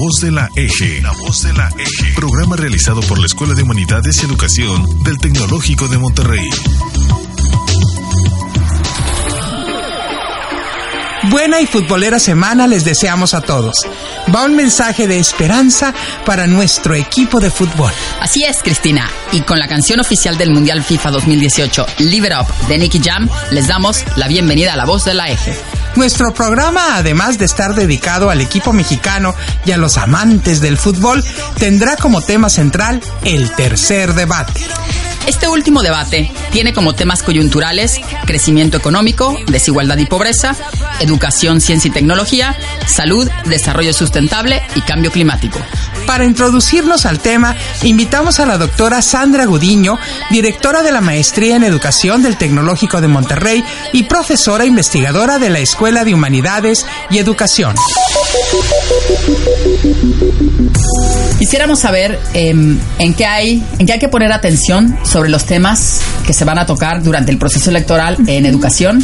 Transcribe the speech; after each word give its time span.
voz 0.00 0.22
de 0.22 0.30
la 0.30 0.48
eje. 0.56 1.02
La 1.02 1.12
voz 1.12 1.42
de 1.42 1.52
la 1.52 1.68
eje. 1.76 2.14
Programa 2.16 2.56
realizado 2.56 3.02
por 3.02 3.18
la 3.18 3.26
Escuela 3.26 3.52
de 3.52 3.62
Humanidades 3.62 4.22
y 4.22 4.24
Educación 4.24 5.04
del 5.04 5.18
Tecnológico 5.18 5.88
de 5.88 5.98
Monterrey. 5.98 6.48
Buena 11.28 11.60
y 11.60 11.66
futbolera 11.66 12.18
semana 12.18 12.66
les 12.66 12.86
deseamos 12.86 13.34
a 13.34 13.42
todos. 13.42 13.74
Va 14.34 14.46
un 14.46 14.56
mensaje 14.56 15.06
de 15.06 15.18
esperanza 15.18 15.92
para 16.24 16.46
nuestro 16.46 16.94
equipo 16.94 17.38
de 17.38 17.50
fútbol. 17.50 17.92
Así 18.20 18.42
es, 18.44 18.62
Cristina. 18.62 19.06
Y 19.32 19.42
con 19.42 19.58
la 19.58 19.68
canción 19.68 20.00
oficial 20.00 20.38
del 20.38 20.50
Mundial 20.50 20.82
FIFA 20.82 21.10
2018, 21.10 21.86
Live 21.98 22.28
It 22.28 22.34
Up, 22.40 22.68
de 22.68 22.78
Nicky 22.78 23.02
Jam, 23.04 23.28
les 23.50 23.68
damos 23.68 24.02
la 24.16 24.28
bienvenida 24.28 24.72
a 24.72 24.76
la 24.76 24.86
voz 24.86 25.04
de 25.04 25.12
la 25.12 25.28
eje. 25.28 25.58
Nuestro 25.96 26.32
programa, 26.32 26.96
además 26.96 27.38
de 27.38 27.44
estar 27.44 27.74
dedicado 27.74 28.30
al 28.30 28.40
equipo 28.40 28.72
mexicano 28.72 29.34
y 29.64 29.72
a 29.72 29.76
los 29.76 29.98
amantes 29.98 30.60
del 30.60 30.78
fútbol, 30.78 31.24
tendrá 31.58 31.96
como 31.96 32.22
tema 32.22 32.48
central 32.48 33.02
el 33.24 33.50
tercer 33.52 34.14
debate. 34.14 34.66
Este 35.30 35.46
último 35.46 35.84
debate 35.84 36.28
tiene 36.50 36.72
como 36.72 36.96
temas 36.96 37.22
coyunturales 37.22 38.00
crecimiento 38.26 38.76
económico, 38.76 39.38
desigualdad 39.46 39.96
y 39.98 40.06
pobreza, 40.06 40.56
educación, 40.98 41.60
ciencia 41.60 41.86
y 41.86 41.92
tecnología, 41.92 42.58
salud, 42.88 43.30
desarrollo 43.44 43.92
sustentable 43.92 44.60
y 44.74 44.80
cambio 44.80 45.12
climático. 45.12 45.60
Para 46.04 46.24
introducirnos 46.24 47.06
al 47.06 47.20
tema, 47.20 47.54
invitamos 47.84 48.40
a 48.40 48.46
la 48.46 48.58
doctora 48.58 49.02
Sandra 49.02 49.44
Gudiño, 49.44 50.00
directora 50.30 50.82
de 50.82 50.90
la 50.90 51.00
Maestría 51.00 51.54
en 51.54 51.62
Educación 51.62 52.24
del 52.24 52.36
Tecnológico 52.36 53.00
de 53.00 53.06
Monterrey 53.06 53.64
y 53.92 54.02
profesora 54.02 54.64
investigadora 54.64 55.38
de 55.38 55.50
la 55.50 55.60
Escuela 55.60 56.04
de 56.04 56.12
Humanidades 56.12 56.84
y 57.08 57.18
Educación. 57.18 57.76
Quisiéramos 61.38 61.78
saber 61.78 62.18
eh, 62.34 62.50
en 62.50 63.14
qué 63.14 63.24
hay, 63.24 63.62
en 63.78 63.86
qué 63.86 63.94
hay 63.94 63.98
que 63.98 64.08
poner 64.08 64.32
atención 64.32 64.98
sobre 65.04 65.30
los 65.30 65.44
temas 65.46 66.00
que 66.26 66.32
se 66.32 66.44
van 66.44 66.58
a 66.58 66.66
tocar 66.66 67.02
durante 67.02 67.32
el 67.32 67.38
proceso 67.38 67.70
electoral 67.70 68.16
en 68.26 68.46
educación, 68.46 69.02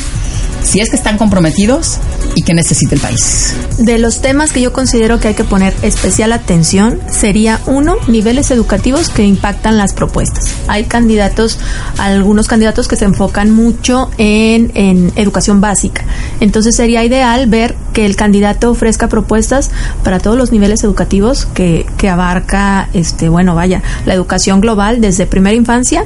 si 0.67 0.81
es 0.81 0.91
que 0.91 0.97
están 0.97 1.17
comprometidos 1.17 1.99
y 2.35 2.43
qué 2.43 2.53
necesita 2.53 2.97
el 2.97 3.01
país. 3.01 3.55
De 3.79 3.99
los 3.99 4.21
temas 4.21 4.53
que 4.53 4.61
yo 4.61 4.73
considero 4.73 5.21
que 5.21 5.29
hay 5.29 5.35
que 5.35 5.45
poner 5.45 5.75
especial 5.83 6.33
atención 6.33 7.01
sería 7.09 7.61
uno, 7.67 7.97
niveles 8.09 8.51
educativos 8.51 9.09
que 9.09 9.25
impactan 9.25 9.79
las 9.79 9.95
propuestas. 9.95 10.53
Hay 10.67 10.85
candidatos, 10.85 11.61
algunos 11.99 12.49
candidatos 12.49 12.89
que 12.89 12.97
se 12.97 13.05
enfocan 13.05 13.53
mucho 13.53 14.11
en, 14.19 14.73
en 14.75 15.13
educación 15.15 15.61
básica. 15.61 16.05
Entonces 16.41 16.75
sería 16.75 17.05
ideal 17.05 17.47
ver 17.47 17.77
que 17.93 18.05
el 18.05 18.17
candidato 18.17 18.71
ofrezca 18.71 19.09
propuestas 19.09 19.71
para 20.03 20.19
todos 20.19 20.37
los 20.37 20.51
niveles 20.51 20.83
educativos 20.83 21.47
que, 21.47 21.87
que 21.97 22.09
abarca, 22.09 22.89
este, 22.93 23.29
bueno, 23.29 23.55
vaya, 23.55 23.83
la 24.05 24.15
educación 24.15 24.61
global 24.61 25.01
desde 25.01 25.27
primera 25.27 25.55
infancia 25.55 26.05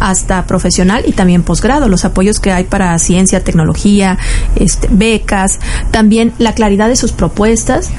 hasta 0.00 0.46
profesional 0.46 1.04
y 1.06 1.12
también 1.12 1.42
posgrado, 1.42 1.88
los 1.88 2.04
apoyos 2.04 2.40
que 2.40 2.52
hay 2.52 2.64
para 2.64 2.98
ciencia, 2.98 3.44
tecnología, 3.44 3.97
este, 4.56 4.88
becas, 4.90 5.58
también 5.90 6.32
la 6.38 6.54
claridad 6.54 6.88
de 6.88 6.96
sus 6.96 7.12
propuestas, 7.12 7.90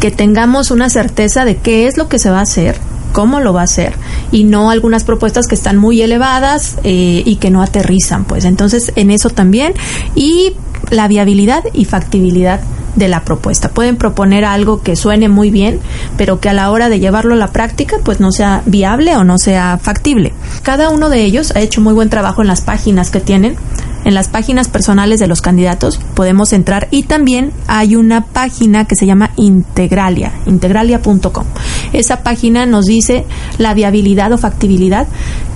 que 0.00 0.10
tengamos 0.10 0.70
una 0.70 0.90
certeza 0.90 1.44
de 1.44 1.56
qué 1.56 1.86
es 1.86 1.96
lo 1.96 2.08
que 2.08 2.18
se 2.18 2.30
va 2.30 2.40
a 2.40 2.42
hacer, 2.42 2.76
cómo 3.12 3.40
lo 3.40 3.52
va 3.52 3.60
a 3.60 3.64
hacer 3.64 3.94
y 4.30 4.44
no 4.44 4.70
algunas 4.70 5.04
propuestas 5.04 5.46
que 5.46 5.54
están 5.54 5.76
muy 5.76 6.02
elevadas 6.02 6.76
eh, 6.82 7.22
y 7.24 7.36
que 7.36 7.50
no 7.50 7.62
aterrizan 7.62 8.24
pues 8.24 8.44
entonces 8.44 8.92
en 8.96 9.10
eso 9.10 9.30
también 9.30 9.74
y 10.14 10.54
la 10.90 11.08
viabilidad 11.08 11.62
y 11.72 11.84
factibilidad 11.84 12.60
de 12.96 13.08
la 13.08 13.22
propuesta. 13.24 13.70
Pueden 13.70 13.96
proponer 13.96 14.44
algo 14.44 14.82
que 14.82 14.96
suene 14.96 15.28
muy 15.28 15.50
bien, 15.50 15.80
pero 16.16 16.40
que 16.40 16.48
a 16.48 16.52
la 16.52 16.70
hora 16.70 16.88
de 16.88 17.00
llevarlo 17.00 17.34
a 17.34 17.38
la 17.38 17.52
práctica 17.52 17.96
pues 18.04 18.20
no 18.20 18.32
sea 18.32 18.62
viable 18.66 19.16
o 19.16 19.24
no 19.24 19.38
sea 19.38 19.78
factible. 19.80 20.32
Cada 20.62 20.90
uno 20.90 21.08
de 21.08 21.24
ellos 21.24 21.52
ha 21.56 21.60
hecho 21.60 21.80
muy 21.80 21.94
buen 21.94 22.10
trabajo 22.10 22.42
en 22.42 22.48
las 22.48 22.60
páginas 22.60 23.10
que 23.10 23.20
tienen. 23.20 23.56
En 24.04 24.14
las 24.14 24.28
páginas 24.28 24.68
personales 24.68 25.20
de 25.20 25.26
los 25.26 25.40
candidatos 25.40 26.00
podemos 26.14 26.52
entrar 26.52 26.88
y 26.90 27.04
también 27.04 27.52
hay 27.66 27.96
una 27.96 28.24
página 28.24 28.84
que 28.86 28.96
se 28.96 29.06
llama 29.06 29.30
Integralia, 29.36 30.32
integralia.com. 30.46 31.44
Esa 31.92 32.22
página 32.22 32.66
nos 32.66 32.86
dice 32.86 33.24
la 33.58 33.74
viabilidad 33.74 34.32
o 34.32 34.38
factibilidad 34.38 35.06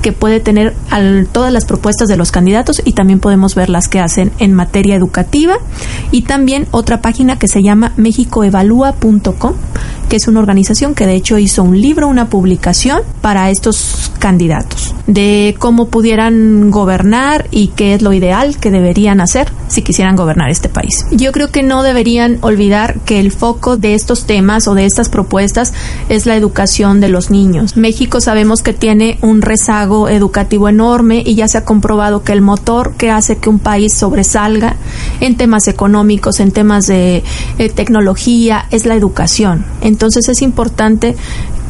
que 0.03 0.13
puede 0.13 0.41
tener 0.41 0.75
todas 1.33 1.53
las 1.53 1.65
propuestas 1.65 2.09
de 2.09 2.17
los 2.17 2.31
candidatos 2.31 2.81
y 2.85 2.93
también 2.93 3.19
podemos 3.19 3.55
ver 3.55 3.69
las 3.69 3.89
que 3.89 4.01
hacen 4.01 4.31
en 4.39 4.55
materia 4.55 4.95
educativa 4.95 5.59
y 6.13 6.23
también 6.23 6.69
otra 6.71 7.01
página 7.01 7.39
que 7.39 7.49
se 7.49 7.63
llama 7.63 7.93
mexicoevalúa.com 7.97 9.55
que 10.09 10.17
es 10.17 10.29
una 10.29 10.41
organización 10.41 10.95
que 10.95 11.07
de 11.07 11.15
hecho 11.15 11.39
hizo 11.39 11.63
un 11.63 11.81
libro, 11.81 12.09
una 12.09 12.29
publicación 12.29 13.03
para 13.21 13.51
estos 13.51 14.13
candidatos 14.19 14.95
de 15.07 15.55
cómo 15.59 15.89
pudieran 15.89 16.71
gobernar 16.71 17.47
y 17.51 17.69
qué 17.69 17.95
es 17.95 18.03
lo 18.03 18.13
ideal 18.13 18.57
que 18.59 18.71
deberían 18.71 19.21
hacer 19.21 19.53
si 19.69 19.83
quisieran 19.83 20.17
gobernar 20.17 20.51
este 20.51 20.69
país. 20.69 21.05
Yo 21.11 21.33
creo 21.33 21.51
que 21.51 21.63
no 21.63 21.83
deberían 21.83 22.39
olvidar 22.41 23.01
que 23.01 23.21
el 23.21 23.33
foco 23.33 23.77
de 23.77 23.95
estos 23.95 24.27
temas 24.27 24.69
o 24.69 24.75
de 24.75 24.85
estas 24.85 25.09
propuestas 25.09 25.73
es 26.09 26.27
la 26.27 26.37
educación 26.37 27.01
de 27.01 27.09
los 27.09 27.31
niños. 27.31 27.77
México 27.77 28.21
sabemos 28.21 28.63
que 28.63 28.73
tiene 28.73 29.19
un 29.23 29.43
rezago 29.43 30.09
educativo 30.09 30.69
enorme 30.69 31.23
y 31.25 31.35
ya 31.35 31.49
se 31.49 31.59
ha 31.59 31.65
comprobado 31.65 32.23
que 32.23 32.33
el 32.33 32.43
motor 32.43 32.95
que 32.97 33.11
hace 33.11 33.39
que 33.39 33.49
un 33.49 33.59
país 33.59 33.97
sobresalga 33.97 34.77
en 35.21 35.37
temas 35.37 35.69
económicos, 35.69 36.41
en 36.41 36.51
temas 36.53 36.87
de 36.87 37.23
eh, 37.59 37.69
tecnología, 37.69 38.67
es 38.71 38.87
la 38.87 38.95
educación. 38.95 39.65
Entonces 39.97 40.29
es 40.29 40.43
importante 40.43 41.17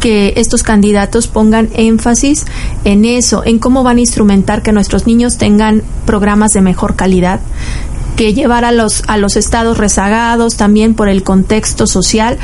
que 0.00 0.34
estos 0.36 0.64
candidatos 0.64 1.28
pongan 1.28 1.68
énfasis 1.74 2.44
en 2.82 3.04
eso, 3.04 3.44
en 3.44 3.60
cómo 3.60 3.84
van 3.84 3.98
a 3.98 4.00
instrumentar 4.00 4.62
que 4.62 4.72
nuestros 4.72 5.06
niños 5.06 5.38
tengan 5.38 5.84
programas 6.06 6.52
de 6.52 6.60
mejor 6.60 6.96
calidad, 6.96 7.38
que 8.16 8.34
llevar 8.34 8.64
a 8.64 8.72
los 8.72 9.04
a 9.06 9.16
los 9.16 9.36
estados 9.36 9.78
rezagados 9.78 10.56
también 10.56 10.94
por 10.94 11.08
el 11.08 11.22
contexto 11.22 11.86
social 11.86 12.36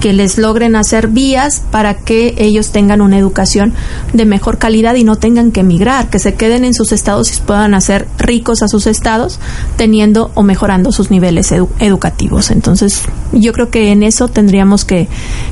que 0.00 0.12
les 0.12 0.38
logren 0.38 0.76
hacer 0.76 1.08
vías 1.08 1.62
para 1.70 1.94
que 1.94 2.34
ellos 2.38 2.70
tengan 2.70 3.00
una 3.00 3.18
educación 3.18 3.74
de 4.12 4.24
mejor 4.24 4.58
calidad 4.58 4.94
y 4.94 5.04
no 5.04 5.16
tengan 5.16 5.52
que 5.52 5.60
emigrar, 5.60 6.10
que 6.10 6.18
se 6.18 6.34
queden 6.34 6.64
en 6.64 6.74
sus 6.74 6.92
estados 6.92 7.36
y 7.36 7.40
puedan 7.40 7.74
hacer 7.74 8.06
ricos 8.18 8.62
a 8.62 8.68
sus 8.68 8.86
estados 8.86 9.38
teniendo 9.76 10.30
o 10.34 10.42
mejorando 10.42 10.92
sus 10.92 11.10
niveles 11.10 11.50
edu 11.52 11.68
educativos. 11.78 12.50
Entonces, 12.50 13.02
yo 13.32 13.52
creo 13.52 13.70
que 13.70 13.90
en 13.90 14.02
eso 14.02 14.28
tendríamos 14.28 14.84
que, 14.84 15.08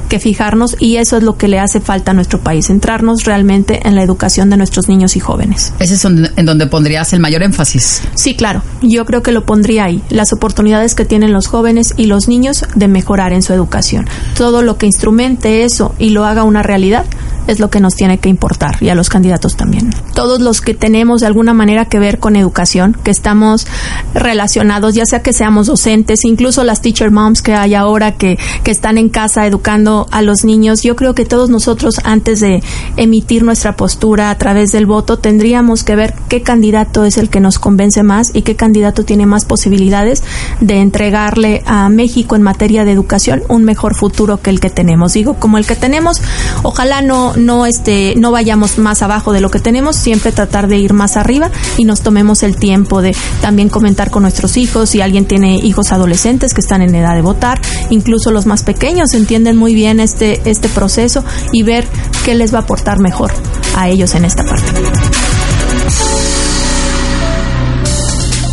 que 0.09 0.19
fijarnos 0.19 0.77
y 0.79 0.97
eso 0.97 1.17
es 1.17 1.23
lo 1.23 1.37
que 1.37 1.49
le 1.49 1.59
hace 1.59 1.81
falta 1.81 2.13
a 2.13 2.15
nuestro 2.15 2.41
país, 2.41 2.67
centrarnos 2.67 3.25
realmente 3.25 3.87
en 3.87 3.95
la 3.95 4.03
educación 4.03 4.51
de 4.51 4.57
nuestros 4.57 4.89
niños 4.89 5.17
y 5.17 5.21
jóvenes. 5.21 5.73
¿Ese 5.79 5.95
es 5.95 6.05
en 6.05 6.47
donde 6.47 6.67
pondrías 6.67 7.13
el 7.13 7.21
mayor 7.21 7.43
énfasis? 7.43 8.03
Sí, 8.15 8.35
claro. 8.35 8.63
Yo 8.83 9.05
creo 9.05 9.23
que 9.23 9.33
lo 9.33 9.45
pondría 9.45 9.85
ahí. 9.85 10.03
Las 10.11 10.33
oportunidades 10.33 10.95
que 10.95 11.05
tienen 11.05 11.33
los 11.33 11.47
jóvenes 11.47 11.95
y 11.97 12.07
los 12.07 12.29
niños 12.29 12.65
de 12.75 12.89
mejorar 12.89 13.33
en 13.33 13.43
su 13.43 13.53
educación 13.53 14.07
todo 14.37 14.63
lo 14.63 14.77
que 14.77 14.87
instrumente 14.87 15.65
eso 15.65 15.95
y 15.99 16.11
lo 16.11 16.27
haga 16.27 16.45
una 16.45 16.63
realidad 16.63 17.07
es 17.47 17.61
lo 17.61 17.71
que 17.71 17.81
nos 17.81 17.95
tiene 17.95 18.19
que 18.19 18.29
importar 18.29 18.77
y 18.83 18.89
a 18.89 18.95
los 18.95 19.09
candidatos 19.09 19.57
también. 19.57 19.91
Todos 20.15 20.41
los 20.41 20.61
que 20.61 20.75
tenemos 20.75 21.21
de 21.21 21.29
alguna 21.29 21.55
manera 21.55 21.85
que 21.85 21.99
ver 21.99 22.19
con 22.19 22.37
educación, 22.37 22.97
que 23.05 23.11
estamos 23.11 23.67
relacionados, 24.15 24.95
ya 24.95 25.05
sea 25.07 25.23
que 25.23 25.33
seamos 25.33 25.69
docentes, 25.69 26.25
incluso 26.25 26.65
las 26.65 26.81
teacher 26.81 27.11
moms 27.11 27.43
que 27.43 27.55
hay 27.55 27.75
ahora 27.75 28.17
que, 28.17 28.37
que 28.65 28.71
están 28.71 28.99
en 28.99 29.09
casa 29.09 29.47
educando 29.47 30.07
a 30.11 30.23
los 30.23 30.45
niños, 30.45 30.83
yo 30.83 30.97
creo 30.97 31.15
que 31.15 31.25
todos 31.25 31.49
nosotros 31.51 32.01
antes 32.05 32.41
de 32.41 32.63
emitir 32.97 33.45
nuestra 33.45 33.77
postura 33.77 34.31
a 34.31 34.39
través 34.39 34.73
del 34.73 34.87
voto 34.87 35.19
tendríamos 35.19 35.85
que 35.85 35.97
ver 35.97 36.15
qué 36.29 36.43
candidato 36.43 37.05
es 37.05 37.17
el 37.17 37.31
que 37.31 37.41
nos 37.41 37.59
convence 37.59 38.03
más 38.03 38.35
y 38.35 38.43
qué 38.43 38.57
candidato 38.57 39.05
tiene 39.05 39.27
más 39.27 39.45
posibilidades 39.45 40.25
de 40.61 40.81
entregarle 40.81 41.63
a 41.65 41.89
México 41.89 42.35
en 42.35 42.43
materia 42.43 42.85
de 42.85 42.93
educación 42.93 43.43
un 43.49 43.65
mejor 43.65 43.95
futuro 43.95 44.26
que 44.39 44.51
el 44.51 44.61
que 44.61 44.71
tenemos. 44.71 45.13
Digo, 45.13 45.35
como 45.35 45.59
el 45.59 45.67
que 45.67 45.77
tenemos, 45.77 46.21
ojalá 46.63 47.03
no, 47.03 47.35
no, 47.37 47.67
este, 47.67 48.15
no 48.17 48.33
vayamos 48.33 48.79
más 48.79 49.03
abajo 49.03 49.33
de 49.33 49.41
lo 49.41 49.51
que 49.51 49.61
tenemos, 49.61 49.97
siempre 49.97 50.33
tratar 50.33 50.69
de 50.69 50.79
ir 50.79 50.93
más 50.93 51.17
arriba 51.17 51.51
y 51.77 51.85
nos 51.85 52.01
tomemos 52.01 52.43
el 52.43 52.57
tiempo 52.57 53.03
de 53.03 53.15
también 53.41 53.69
comentar 53.69 54.11
con 54.11 54.23
nuestros 54.23 54.57
hijos, 54.57 54.91
si 54.91 55.01
alguien 55.01 55.27
tiene 55.27 55.57
hijos 55.57 55.93
adolescentes 55.93 56.53
que 56.53 56.61
están 56.61 56.83
en 56.83 56.95
edad 56.95 57.15
de 57.15 57.23
votar, 57.23 57.61
incluso 57.91 58.31
los 58.31 58.47
más 58.47 58.63
pequeños 58.63 59.15
entienden 59.15 59.57
muy 59.57 59.75
bien 59.75 60.01
este, 60.01 60.41
este 60.49 60.69
proceso 60.69 61.25
y 61.53 61.63
ver 61.63 61.87
qué 62.25 62.35
les 62.35 62.53
va 62.53 62.59
a 62.59 62.63
aportar 62.63 62.99
mejor 62.99 63.33
a 63.77 63.89
ellos 63.89 64.15
en 64.15 64.25
esta 64.25 64.45
parte. 64.45 64.73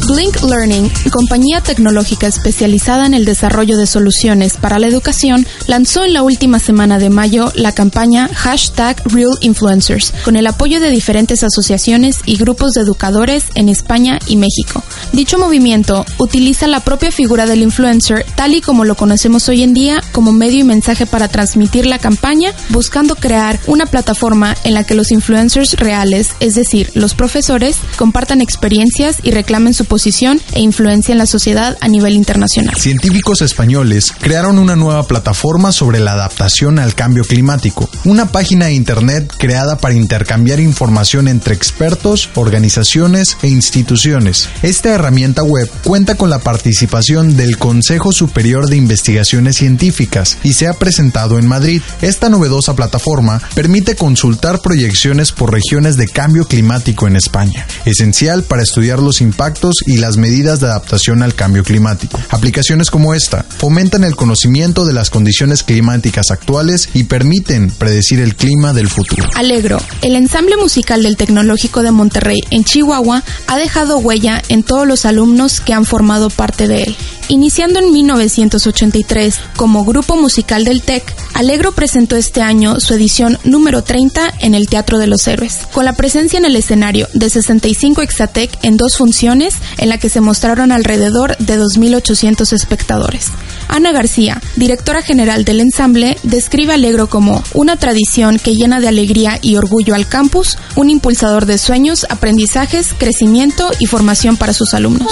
Blink 0.08 0.42
Learning, 0.44 0.92
compañía 1.12 1.62
tecnológica 1.62 2.28
especializada 2.28 3.06
en 3.06 3.14
el 3.14 3.26
desarrollo 3.26 3.78
de 3.78 3.88
soluciones 3.88 4.58
para 4.58 4.80
la 4.80 4.88
educación, 4.88 5.46
lanzó 5.68 6.04
en 6.04 6.14
la 6.14 6.24
última 6.24 6.60
semana 6.60 7.00
de 7.00 7.10
mayo 7.10 7.52
la 7.56 7.74
campaña 7.74 8.30
Hashtag 8.34 9.02
Real 9.06 9.38
Influencers, 9.42 10.14
con 10.26 10.36
el 10.36 10.48
apoyo 10.48 10.80
de 10.80 10.90
diferentes 10.90 11.44
asociaciones 11.44 12.20
y 12.26 12.38
grupos 12.38 12.74
de 12.74 12.82
educadores 12.82 13.46
en 13.56 13.70
España 13.70 14.20
y 14.28 14.36
México. 14.36 14.84
Dicho 15.14 15.38
movimiento 15.38 16.08
utiliza 16.18 16.66
la 16.66 16.80
propia 16.80 17.12
figura 17.12 17.46
del 17.46 17.62
influencer, 17.62 18.26
tal 18.34 18.56
y 18.56 18.62
como 18.62 18.84
lo 18.84 18.96
conocemos 18.96 19.48
hoy 19.48 19.62
en 19.62 19.76
día, 19.76 20.02
como 20.12 20.32
medio 20.32 20.58
y 20.58 20.64
mensaje 20.64 21.06
para 21.06 21.28
transmitir 21.28 21.86
la 21.86 22.00
campaña, 22.00 22.52
buscando 22.70 23.16
crear 23.16 23.60
una 23.68 23.86
plataforma 23.86 24.58
en 24.64 24.74
la 24.74 24.86
que 24.86 24.96
los 24.96 25.12
influencers 25.12 25.74
reales, 25.74 26.32
es 26.40 26.56
decir, 26.56 26.90
los 26.96 27.14
profesores, 27.14 27.78
compartan 27.96 28.42
experiencias 28.42 29.18
y 29.22 29.30
reclamen 29.30 29.76
su 29.76 29.86
posición 29.86 30.42
e 30.54 30.62
influencia 30.62 31.12
en 31.12 31.20
la 31.20 31.28
sociedad 31.28 31.78
a 31.80 31.88
nivel 31.88 32.14
internacional. 32.14 32.76
Científicos 32.76 33.44
españoles 33.44 34.12
crearon 34.20 34.58
una 34.58 34.76
nueva 34.76 35.04
plataforma 35.04 35.72
sobre 35.72 36.00
la 36.00 36.14
adaptación 36.14 36.80
al 36.80 36.96
cambio 36.96 37.24
climático, 37.24 37.88
una 38.04 38.32
página 38.32 38.66
de 38.66 38.74
internet 38.74 39.32
creada 39.38 39.78
para 39.78 39.94
intercambiar 39.94 40.60
información 40.60 41.28
entre 41.28 41.54
expertos, 41.54 42.32
organizaciones 42.34 43.38
e 43.44 43.50
instituciones. 43.50 44.50
Esta 44.64 45.03
herramienta 45.04 45.44
web 45.44 45.70
cuenta 45.84 46.16
con 46.16 46.30
la 46.30 46.40
participación 46.40 47.36
del 47.36 47.58
Consejo 47.58 48.14
Superior 48.14 48.70
de 48.70 48.78
Investigaciones 48.78 49.58
Científicas 49.58 50.38
y 50.44 50.54
se 50.54 50.68
ha 50.68 50.74
presentado 50.74 51.38
en 51.38 51.46
Madrid. 51.46 51.82
Esta 52.02 52.30
novedosa 52.30 52.74
plataforma 52.74 53.42
permite 53.54 53.98
consultar 53.98 54.62
proyecciones 54.62 55.34
por 55.34 55.52
regiones 55.52 55.98
de 55.98 56.08
cambio 56.08 56.48
climático 56.48 57.06
en 57.06 57.18
España, 57.18 57.68
esencial 57.84 58.44
para 58.44 58.62
estudiar 58.62 59.00
los 59.00 59.20
impactos 59.20 59.76
y 59.86 59.98
las 59.98 60.16
medidas 60.16 60.62
de 60.62 60.68
adaptación 60.68 61.22
al 61.22 61.36
cambio 61.36 61.66
climático. 61.66 62.18
Aplicaciones 62.30 62.90
como 62.90 63.14
esta 63.14 63.44
fomentan 63.44 64.06
el 64.06 64.16
conocimiento 64.16 64.86
de 64.86 64.94
las 64.94 65.10
condiciones 65.10 65.64
climáticas 65.64 66.32
actuales 66.32 66.88
y 66.94 67.04
permiten 67.04 67.72
predecir 67.72 68.22
el 68.22 68.38
clima 68.38 68.72
del 68.72 68.88
futuro. 68.88 69.28
Alegro, 69.36 69.82
el 70.02 70.16
ensamble 70.16 70.56
musical 70.56 71.04
del 71.04 71.18
Tecnológico 71.18 71.84
de 71.84 71.92
Monterrey 71.92 72.40
en 72.52 72.64
Chihuahua 72.64 73.22
ha 73.48 73.58
dejado 73.58 73.98
huella 73.98 74.42
en 74.48 74.64
los 74.86 75.06
alumnos 75.06 75.62
que 75.62 75.74
han 75.74 75.86
formado 75.86 76.30
parte 76.30 76.68
de 76.68 76.84
él. 76.84 76.98
Iniciando 77.30 77.80
en 77.80 77.92
1983 77.92 79.40
como 79.56 79.86
grupo 79.86 80.16
musical 80.18 80.66
del 80.66 80.82
TEC, 80.82 81.04
Alegro 81.34 81.72
presentó 81.72 82.16
este 82.16 82.42
año 82.42 82.80
su 82.80 82.94
edición 82.94 83.40
número 83.44 83.84
30 83.84 84.34
en 84.42 84.54
el 84.54 84.68
Teatro 84.68 85.00
de 85.00 85.08
los 85.08 85.28
Héroes, 85.28 85.60
con 85.72 85.86
la 85.86 85.94
presencia 85.94 86.38
en 86.38 86.46
el 86.46 86.56
escenario 86.56 87.08
de 87.14 87.30
65 87.30 88.02
Exatec 88.02 88.52
en 88.64 88.78
dos 88.78 88.98
funciones 88.98 89.56
en 89.78 89.90
la 89.90 89.98
que 89.98 90.10
se 90.10 90.22
mostraron 90.22 90.72
alrededor 90.72 91.38
de 91.38 91.60
2.800 91.60 92.54
espectadores. 92.54 93.28
Ana 93.68 93.92
García, 93.92 94.42
directora 94.56 95.02
general 95.02 95.46
del 95.46 95.62
ensamble, 95.62 96.18
describe 96.24 96.74
Alegro 96.74 97.08
como 97.08 97.42
una 97.54 97.78
tradición 97.78 98.38
que 98.38 98.56
llena 98.56 98.80
de 98.80 98.90
alegría 98.90 99.40
y 99.42 99.56
orgullo 99.56 99.96
al 99.96 100.08
campus, 100.08 100.58
un 100.76 100.90
impulsador 100.90 101.46
de 101.46 101.58
sueños, 101.58 102.06
aprendizajes, 102.10 102.94
crecimiento 102.98 103.72
y 103.80 103.88
formación 103.88 104.38
para 104.38 104.54
sus 104.54 104.74
alumnos. 104.74 105.12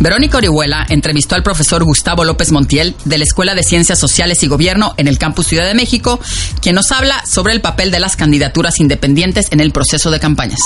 Verónica 0.00 0.38
Orihuela 0.38 0.86
entrevistó 0.88 1.34
al 1.34 1.42
profesor 1.42 1.84
Gustavo 1.84 2.24
López 2.24 2.50
Montiel 2.50 2.94
de 3.04 3.18
la 3.18 3.24
Escuela 3.24 3.54
de 3.54 3.62
Ciencias 3.62 3.98
Sociales 3.98 4.42
y 4.42 4.48
Gobierno 4.48 4.94
en 4.96 5.08
el 5.08 5.18
Campus 5.18 5.46
Ciudad 5.46 5.66
de 5.66 5.74
México, 5.74 6.20
quien 6.60 6.74
nos 6.74 6.90
habla 6.90 7.22
sobre 7.26 7.52
el 7.52 7.60
papel 7.60 7.90
de 7.90 8.00
las 8.00 8.16
candidaturas 8.16 8.80
independientes 8.80 9.46
en 9.50 9.60
el 9.60 9.72
proceso 9.72 10.10
de 10.10 10.20
campañas. 10.20 10.58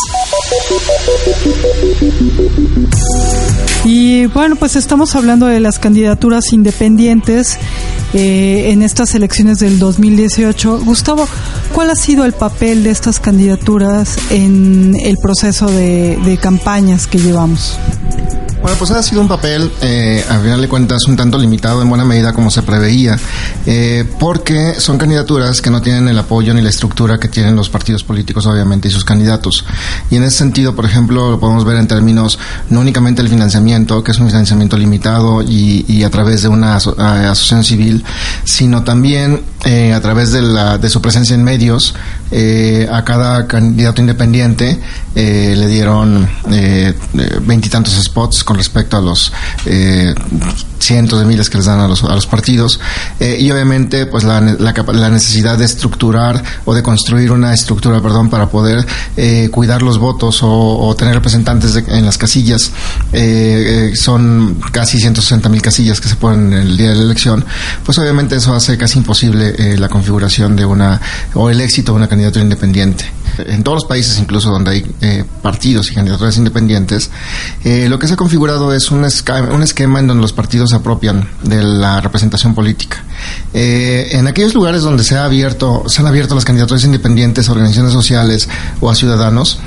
Y 3.85 4.27
bueno, 4.27 4.57
pues 4.57 4.75
estamos 4.75 5.15
hablando 5.15 5.47
de 5.47 5.61
las 5.61 5.79
candidaturas 5.79 6.53
independientes 6.53 7.57
eh, 8.15 8.71
en 8.73 8.83
estas 8.83 9.15
elecciones 9.15 9.59
del 9.61 9.79
2018. 9.79 10.81
Gustavo, 10.85 11.29
¿cuál 11.73 11.91
ha 11.91 11.95
sido 11.95 12.25
el 12.25 12.33
papel 12.33 12.83
de 12.83 12.91
estas 12.91 13.21
candidaturas 13.21 14.17
en 14.31 14.97
el 15.01 15.17
proceso 15.19 15.71
de, 15.71 16.17
de 16.17 16.37
campañas 16.37 17.07
que 17.07 17.19
llevamos? 17.19 17.79
Bueno, 18.67 18.81
pues 18.81 18.91
ha 18.91 19.01
sido 19.01 19.21
un 19.21 19.29
papel, 19.29 19.71
eh, 19.81 20.25
a 20.29 20.41
final 20.41 20.61
de 20.61 20.67
cuentas, 20.67 21.05
un 21.07 21.15
tanto 21.15 21.39
limitado 21.39 21.83
en 21.83 21.89
buena 21.89 22.05
medida 22.05 22.33
como 22.33 22.51
se 22.51 22.63
preveía, 22.63 23.17
eh, 23.65 24.05
porque 24.19 24.81
son 24.81 24.99
candidaturas 24.99 25.63
que 25.63 25.71
no 25.71 25.81
tienen 25.81 26.09
el 26.09 26.19
apoyo 26.19 26.53
ni 26.53 26.61
la 26.61 26.71
estructura 26.71 27.17
que 27.19 27.29
tienen 27.29 27.55
los 27.55 27.71
partidos 27.71 28.03
políticos, 28.03 28.45
obviamente, 28.45 28.89
y 28.89 28.91
sus 28.91 29.05
candidatos. 29.05 29.65
Y 30.11 30.17
en 30.17 30.25
ese 30.25 30.39
sentido, 30.39 30.75
por 30.75 30.85
ejemplo, 30.85 31.31
lo 31.31 31.39
podemos 31.39 31.65
ver 31.65 31.77
en 31.77 31.87
términos 31.87 32.41
no 32.69 32.81
únicamente 32.81 33.23
el 33.23 33.29
financiamiento, 33.29 34.03
que 34.03 34.11
es 34.11 34.19
un 34.19 34.27
financiamiento 34.27 34.77
limitado 34.77 35.43
y, 35.43 36.03
a 36.03 36.11
través 36.11 36.43
de 36.43 36.49
una 36.49 36.75
asociación 36.75 37.63
civil, 37.63 38.05
sino 38.43 38.83
también 38.83 39.43
eh, 39.65 39.93
a 39.93 40.01
través 40.01 40.33
de, 40.33 40.43
la, 40.43 40.79
de 40.79 40.89
su 40.89 41.01
presencia 41.01 41.35
en 41.35 41.45
medios, 41.45 41.95
a 42.91 43.05
cada 43.05 43.47
candidato 43.47 44.01
independiente 44.01 44.81
le 45.15 45.69
dieron 45.69 46.29
veintitantos 47.47 47.95
spots 47.95 48.45
con 48.45 48.57
respecto 48.57 48.97
a 48.97 49.01
los 49.01 49.33
eh, 49.65 50.15
cientos 50.79 51.19
de 51.19 51.25
miles 51.25 51.49
que 51.51 51.57
les 51.57 51.67
dan 51.67 51.81
a 51.81 51.89
los, 51.89 52.05
a 52.05 52.15
los 52.15 52.27
partidos. 52.27 52.81
Eh, 53.19 53.39
y 53.41 53.51
obviamente 53.51 54.07
pues 54.07 54.25
la, 54.25 54.41
la, 54.41 55.11
necesidad 55.11 55.59
de 55.59 55.65
estructurar 55.65 56.43
o 56.65 56.75
de 56.75 56.83
construir 56.83 57.33
una 57.33 57.53
estructura 57.55 58.01
perdón 58.01 58.29
para 58.29 58.49
poder 58.49 58.85
eh, 59.17 59.49
cuidar 59.51 59.83
los 59.83 59.99
votos 59.99 60.41
o, 60.43 60.95
tener 60.97 61.15
representantes 61.15 61.77
en 61.77 62.05
las 62.07 62.17
casillas 62.17 62.71
son 63.95 64.59
casi 64.73 64.99
160 64.99 65.49
mil 65.49 65.61
casillas 65.61 66.01
que 66.01 66.09
se 66.09 66.17
ponen 66.17 66.53
en 66.53 66.61
el 66.61 66.77
día 66.77 66.91
de 66.91 66.97
la 66.97 67.03
elección 67.03 67.45
pues 67.85 67.99
obviamente 67.99 68.37
eso 68.37 68.55
hace 68.55 68.79
casi 68.79 68.99
imposible 68.99 69.55
la 69.57 69.89
configuración 69.89 70.57
de 70.57 70.65
una 70.65 71.01
o 71.35 71.51
el 71.51 71.61
éxito 71.61 71.93
de 71.93 71.97
una 71.97 72.09
candidatura 72.09 72.43
independiente 72.43 73.05
en 73.39 73.63
todos 73.63 73.77
los 73.77 73.85
países 73.85 74.19
incluso 74.19 74.51
donde 74.51 74.71
hay 74.71 75.25
partidos 75.43 75.91
y 75.91 75.95
candidaturas 75.95 76.37
independientes 76.37 77.11
lo 77.65 77.99
que 77.99 78.09
se 78.09 78.17
configura 78.17 78.55
es 78.75 78.91
un, 78.91 78.99
un 79.01 79.63
esquema 79.63 80.01
en 80.01 80.07
donde 80.07 80.23
los 80.23 80.33
partidos 80.33 80.71
se 80.71 80.77
apropian 80.77 81.29
de 81.43 81.63
la 81.63 82.01
representación 82.01 82.55
política. 82.55 83.05
Eh, 83.55 84.09
en 84.13 84.27
aquellos 84.27 84.55
lugares 84.55 84.83
donde 84.83 85.05
se 85.05 85.17
ha 85.17 85.25
abierto, 85.25 85.85
se 85.87 86.01
han 86.01 86.07
abierto 86.07 86.35
las 86.35 86.45
candidaturas 86.45 86.85
independientes 86.85 87.49
a 87.49 87.53
organizaciones 87.53 87.93
sociales 87.93 88.49
o 88.81 88.91
a 88.91 88.95
ciudadanos, 88.95 89.59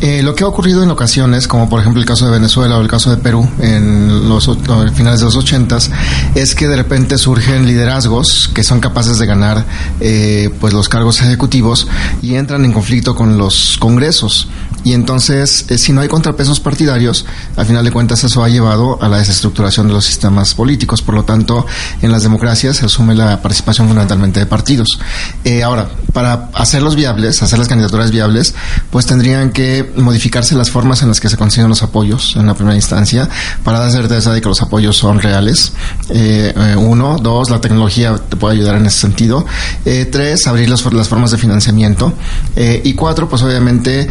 eh, 0.00 0.22
lo 0.22 0.34
que 0.34 0.44
ha 0.44 0.48
ocurrido 0.48 0.82
en 0.82 0.90
ocasiones, 0.90 1.48
como 1.48 1.68
por 1.68 1.80
ejemplo 1.80 2.00
el 2.00 2.06
caso 2.06 2.26
de 2.26 2.32
Venezuela 2.32 2.76
o 2.76 2.80
el 2.80 2.88
caso 2.88 3.10
de 3.10 3.16
Perú 3.16 3.48
en 3.60 4.28
los 4.28 4.50
finales 4.94 5.20
de 5.20 5.26
los 5.26 5.36
ochentas, 5.36 5.90
es 6.34 6.54
que 6.54 6.68
de 6.68 6.76
repente 6.76 7.18
surgen 7.18 7.66
liderazgos 7.66 8.50
que 8.52 8.62
son 8.62 8.80
capaces 8.80 9.18
de 9.18 9.26
ganar 9.26 9.64
eh, 10.00 10.50
pues 10.60 10.74
los 10.74 10.88
cargos 10.88 11.22
ejecutivos 11.22 11.86
y 12.22 12.34
entran 12.34 12.64
en 12.64 12.72
conflicto 12.72 13.14
con 13.14 13.38
los 13.38 13.76
congresos. 13.78 14.48
Y 14.86 14.92
entonces, 14.92 15.66
si 15.78 15.92
no 15.92 16.00
hay 16.00 16.06
contrapesos 16.06 16.60
partidarios, 16.60 17.26
al 17.56 17.66
final 17.66 17.84
de 17.84 17.90
cuentas 17.90 18.22
eso 18.22 18.44
ha 18.44 18.48
llevado 18.48 19.02
a 19.02 19.08
la 19.08 19.18
desestructuración 19.18 19.88
de 19.88 19.94
los 19.94 20.04
sistemas 20.04 20.54
políticos. 20.54 21.02
Por 21.02 21.16
lo 21.16 21.24
tanto, 21.24 21.66
en 22.02 22.12
las 22.12 22.22
democracias 22.22 22.76
se 22.76 22.86
asume 22.86 23.16
la 23.16 23.42
participación 23.42 23.88
fundamentalmente 23.88 24.38
de 24.38 24.46
partidos. 24.46 25.00
Eh, 25.42 25.64
ahora, 25.64 25.88
para 26.12 26.50
hacerlos 26.54 26.94
viables, 26.94 27.42
hacer 27.42 27.58
las 27.58 27.66
candidaturas 27.66 28.12
viables, 28.12 28.54
pues 28.88 29.06
tendrían 29.06 29.50
que 29.50 29.92
modificarse 29.96 30.54
las 30.54 30.70
formas 30.70 31.02
en 31.02 31.08
las 31.08 31.18
que 31.18 31.30
se 31.30 31.36
consiguen 31.36 31.68
los 31.68 31.82
apoyos 31.82 32.36
en 32.36 32.46
la 32.46 32.54
primera 32.54 32.76
instancia 32.76 33.28
para 33.64 33.80
dar 33.80 33.90
certeza 33.90 34.32
de 34.32 34.40
que 34.40 34.48
los 34.48 34.62
apoyos 34.62 34.96
son 34.96 35.20
reales. 35.20 35.72
Eh, 36.10 36.54
eh, 36.56 36.76
uno, 36.76 37.16
dos, 37.20 37.50
la 37.50 37.60
tecnología 37.60 38.20
te 38.28 38.36
puede 38.36 38.54
ayudar 38.54 38.76
en 38.76 38.86
ese 38.86 39.00
sentido. 39.00 39.44
tres, 39.82 40.46
abrir 40.46 40.70
las, 40.70 40.84
las 40.92 41.08
formas 41.08 41.32
de 41.32 41.38
financiamiento. 41.38 42.12
y 42.56 42.94
cuatro, 42.94 43.28
pues 43.28 43.42
obviamente 43.42 44.08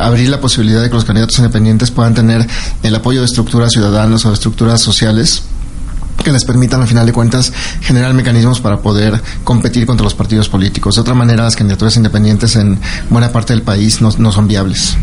abrir 0.00 0.28
la 0.28 0.40
posibilidad 0.40 0.82
de 0.82 0.88
que 0.88 0.94
los 0.94 1.04
candidatos 1.04 1.38
independientes 1.38 1.90
puedan 1.90 2.14
tener 2.14 2.46
el 2.82 2.94
apoyo 2.94 3.20
de 3.20 3.26
estructuras 3.26 3.72
ciudadanas 3.72 4.24
o 4.24 4.28
de 4.28 4.34
estructuras 4.34 4.80
sociales 4.80 5.42
que 6.24 6.32
les 6.32 6.44
permitan, 6.44 6.80
al 6.80 6.88
final 6.88 7.06
de 7.06 7.12
cuentas, 7.12 7.52
generar 7.80 8.12
mecanismos 8.14 8.60
para 8.60 8.80
poder 8.80 9.20
competir 9.44 9.86
contra 9.86 10.04
los 10.04 10.14
partidos 10.14 10.48
políticos. 10.48 10.96
De 10.96 11.00
otra 11.00 11.14
manera, 11.14 11.44
las 11.44 11.56
candidaturas 11.56 11.96
independientes 11.96 12.56
en 12.56 12.78
buena 13.10 13.30
parte 13.30 13.52
del 13.52 13.62
país 13.62 14.00
no, 14.00 14.10
no 14.18 14.32
son 14.32 14.48
viables. 14.48 14.96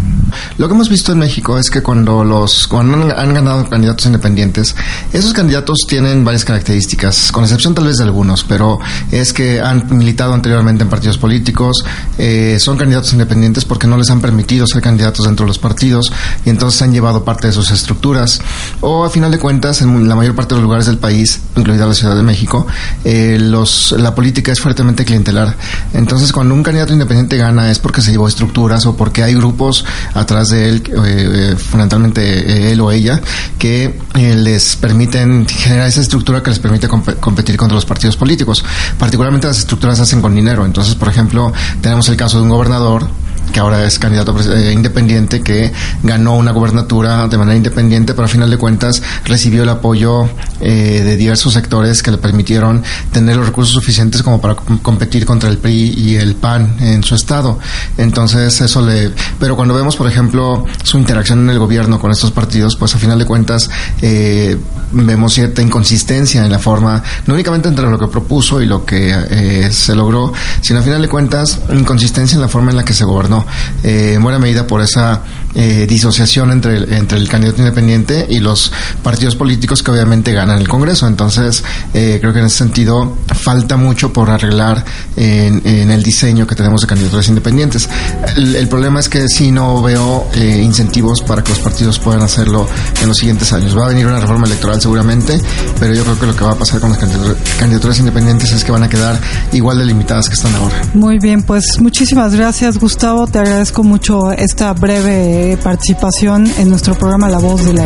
Lo 0.57 0.67
que 0.67 0.73
hemos 0.73 0.89
visto 0.89 1.11
en 1.11 1.19
México 1.19 1.57
es 1.57 1.69
que 1.69 1.81
cuando 1.81 2.23
los 2.23 2.67
cuando 2.67 2.97
han, 2.97 3.11
han 3.11 3.33
ganado 3.33 3.69
candidatos 3.69 4.05
independientes, 4.05 4.75
esos 5.13 5.33
candidatos 5.33 5.79
tienen 5.87 6.23
varias 6.25 6.45
características, 6.45 7.31
con 7.31 7.43
excepción 7.43 7.73
tal 7.73 7.85
vez 7.85 7.97
de 7.97 8.03
algunos, 8.03 8.43
pero 8.43 8.79
es 9.11 9.33
que 9.33 9.61
han 9.61 9.87
militado 9.97 10.33
anteriormente 10.33 10.83
en 10.83 10.89
partidos 10.89 11.17
políticos, 11.17 11.83
eh, 12.17 12.57
son 12.59 12.77
candidatos 12.77 13.13
independientes 13.13 13.65
porque 13.65 13.87
no 13.87 13.97
les 13.97 14.09
han 14.09 14.21
permitido 14.21 14.67
ser 14.67 14.81
candidatos 14.81 15.25
dentro 15.25 15.45
de 15.45 15.49
los 15.49 15.59
partidos 15.59 16.11
y 16.45 16.49
entonces 16.49 16.81
han 16.81 16.91
llevado 16.91 17.23
parte 17.23 17.47
de 17.47 17.53
sus 17.53 17.71
estructuras. 17.71 18.41
O 18.81 19.05
a 19.05 19.09
final 19.09 19.31
de 19.31 19.39
cuentas, 19.39 19.81
en 19.81 20.07
la 20.07 20.15
mayor 20.15 20.35
parte 20.35 20.55
de 20.55 20.61
los 20.61 20.63
lugares 20.63 20.85
del 20.85 20.97
país, 20.97 21.04
incluida 21.11 21.85
la 21.85 21.93
Ciudad 21.93 22.15
de 22.15 22.23
México, 22.23 22.65
eh, 23.03 23.37
los, 23.39 23.93
la 23.97 24.13
política 24.15 24.51
es 24.51 24.59
fuertemente 24.59 25.05
clientelar. 25.05 25.55
Entonces, 25.93 26.31
cuando 26.31 26.53
un 26.53 26.63
candidato 26.63 26.93
independiente 26.93 27.37
gana 27.37 27.71
es 27.71 27.79
porque 27.79 28.01
se 28.01 28.11
llevó 28.11 28.27
estructuras 28.27 28.85
o 28.85 28.95
porque 28.95 29.23
hay 29.23 29.33
grupos 29.35 29.85
atrás 30.13 30.49
de 30.49 30.69
él, 30.69 30.83
eh, 31.05 31.55
fundamentalmente 31.57 32.71
él 32.71 32.81
o 32.81 32.91
ella, 32.91 33.21
que 33.57 33.99
les 34.13 34.75
permiten 34.75 35.45
generar 35.47 35.87
esa 35.87 36.01
estructura 36.01 36.41
que 36.41 36.49
les 36.49 36.59
permite 36.59 36.87
competir 36.87 37.57
contra 37.57 37.75
los 37.75 37.85
partidos 37.85 38.17
políticos. 38.17 38.63
Particularmente 38.97 39.47
las 39.47 39.59
estructuras 39.59 39.97
se 39.97 40.03
hacen 40.03 40.21
con 40.21 40.35
dinero. 40.35 40.65
Entonces, 40.65 40.95
por 40.95 41.09
ejemplo, 41.09 41.51
tenemos 41.81 42.07
el 42.09 42.15
caso 42.15 42.37
de 42.37 42.43
un 42.43 42.49
gobernador 42.49 43.07
que 43.55 43.61
ahora 43.61 43.85
es 43.85 43.99
candidato 43.99 44.35
eh, 44.53 44.73
independiente, 44.73 45.39
que 45.39 45.71
ganó 46.03 46.35
una 46.35 46.51
gobernatura 46.51 47.25
de 47.29 47.37
manera 47.37 47.55
independiente, 47.55 48.13
pero 48.13 48.25
a 48.25 48.27
final 48.27 48.49
de 48.49 48.57
cuentas 48.57 49.01
recibió 49.23 49.63
el 49.63 49.69
apoyo 49.69 50.27
eh, 50.59 51.01
de 51.05 51.15
diversos 51.15 51.53
sectores 51.53 52.03
que 52.03 52.11
le 52.11 52.17
permitieron 52.17 52.83
tener 53.13 53.37
los 53.37 53.45
recursos 53.45 53.73
suficientes 53.73 54.23
como 54.23 54.41
para 54.41 54.55
competir 54.55 55.25
contra 55.25 55.49
el 55.49 55.57
PRI 55.57 55.93
y 55.95 56.15
el 56.17 56.35
PAN 56.35 56.75
en 56.81 57.01
su 57.01 57.15
estado. 57.15 57.57
Entonces, 57.97 58.59
eso 58.59 58.85
le. 58.85 59.11
Pero 59.39 59.55
cuando 59.55 59.73
vemos, 59.73 59.95
por 59.95 60.09
ejemplo, 60.09 60.65
su 60.83 60.97
interacción 60.97 61.39
en 61.39 61.51
el 61.51 61.57
gobierno 61.57 61.97
con 61.97 62.11
estos 62.11 62.31
partidos, 62.31 62.75
pues 62.75 62.93
a 62.93 62.97
final 62.97 63.19
de 63.19 63.25
cuentas 63.25 63.69
eh, 64.01 64.57
vemos 64.91 65.33
cierta 65.33 65.61
inconsistencia 65.61 66.43
en 66.43 66.51
la 66.51 66.59
forma, 66.59 67.01
no 67.25 67.35
únicamente 67.35 67.69
entre 67.69 67.89
lo 67.89 67.97
que 67.97 68.07
propuso 68.07 68.61
y 68.61 68.65
lo 68.65 68.83
que 68.83 69.69
se 69.71 69.95
logró, 69.95 70.33
sino 70.59 70.79
a 70.79 70.83
final 70.83 71.01
de 71.01 71.07
cuentas, 71.07 71.61
inconsistencia 71.71 72.35
en 72.35 72.41
la 72.41 72.49
forma 72.49 72.71
en 72.71 72.75
la 72.75 72.83
que 72.83 72.93
se 72.93 73.05
gobernó 73.05 73.44
eh, 73.83 74.13
en 74.15 74.23
buena 74.23 74.39
medida 74.39 74.67
por 74.67 74.81
esa 74.81 75.21
eh, 75.53 75.85
disociación 75.87 76.51
entre 76.51 76.77
el, 76.77 76.93
entre 76.93 77.17
el 77.17 77.29
candidato 77.29 77.61
independiente 77.61 78.25
y 78.29 78.39
los 78.39 78.71
partidos 79.01 79.35
políticos 79.35 79.81
que 79.81 79.91
obviamente 79.91 80.33
ganan 80.33 80.59
el 80.59 80.67
Congreso. 80.67 81.07
Entonces, 81.07 81.63
eh, 81.93 82.17
creo 82.19 82.33
que 82.33 82.39
en 82.39 82.45
ese 82.45 82.57
sentido 82.57 83.17
falta 83.27 83.77
mucho 83.77 84.11
por 84.11 84.29
arreglar 84.29 84.83
en, 85.15 85.65
el 85.65 86.03
diseño 86.03 86.45
que 86.45 86.55
tenemos 86.55 86.81
de 86.81 86.87
candidaturas 86.87 87.27
independientes. 87.29 87.89
El, 88.35 88.67
problema 88.67 88.99
es 88.99 89.07
que 89.07 89.27
si 89.29 89.51
no 89.51 89.81
veo 89.81 90.27
incentivos 90.35 91.21
para 91.21 91.43
que 91.43 91.51
los 91.51 91.59
partidos 91.59 91.99
puedan 91.99 92.21
hacerlo 92.21 92.67
en 93.01 93.07
los 93.07 93.17
siguientes 93.17 93.53
años. 93.53 93.77
Va 93.77 93.85
a 93.85 93.89
venir 93.89 94.05
una 94.07 94.19
reforma 94.19 94.47
electoral 94.47 94.81
seguramente, 94.81 95.39
pero 95.79 95.93
yo 95.93 96.03
creo 96.03 96.19
que 96.19 96.25
lo 96.25 96.35
que 96.35 96.43
va 96.43 96.51
a 96.51 96.57
pasar 96.57 96.79
con 96.79 96.89
las 96.89 96.99
candidaturas 96.99 97.99
independientes 97.99 98.51
es 98.51 98.63
que 98.63 98.71
van 98.71 98.83
a 98.83 98.89
quedar 98.89 99.19
igual 99.53 99.77
de 99.77 99.85
limitadas 99.85 100.27
que 100.27 100.33
están 100.33 100.53
ahora. 100.55 100.75
Muy 100.93 101.19
bien, 101.19 101.43
pues 101.43 101.79
muchísimas 101.79 102.35
gracias 102.35 102.77
Gustavo 102.77 103.24
te 103.27 103.39
agradezco 103.39 103.83
mucho 103.83 104.31
esta 104.31 104.73
breve 104.73 105.57
participación 105.63 106.45
en 106.57 106.69
nuestro 106.69 106.95
programa 106.95 107.29
La 107.29 107.39
Voz 107.39 107.65
de 107.65 107.73
la 107.73 107.85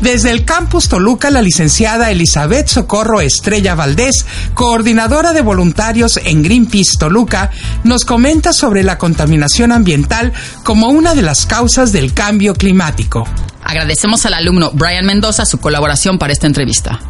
Desde 0.00 0.30
el 0.30 0.44
campus 0.44 0.88
Toluca, 0.88 1.30
la 1.30 1.42
licenciada 1.42 2.10
Elizabeth 2.10 2.68
Socorro 2.68 3.20
Estrella 3.20 3.74
Valdés, 3.74 4.26
coordinadora 4.54 5.32
de 5.32 5.40
voluntarios 5.40 6.18
en 6.22 6.42
Greenpeace 6.42 6.98
Toluca, 6.98 7.50
nos 7.82 8.04
comenta 8.04 8.52
sobre 8.52 8.82
la 8.82 8.98
contaminación 8.98 9.72
ambiental 9.72 10.32
como 10.62 10.88
una 10.88 11.14
de 11.14 11.22
las 11.22 11.46
causas 11.46 11.92
del 11.92 12.12
cambio 12.12 12.54
climático. 12.54 13.26
Agradecemos 13.64 14.26
al 14.26 14.34
alumno 14.34 14.70
Brian 14.74 15.06
Mendoza 15.06 15.46
su 15.46 15.58
colaboración 15.58 16.18
para 16.18 16.32
esta 16.32 16.46
entrevista. 16.46 17.00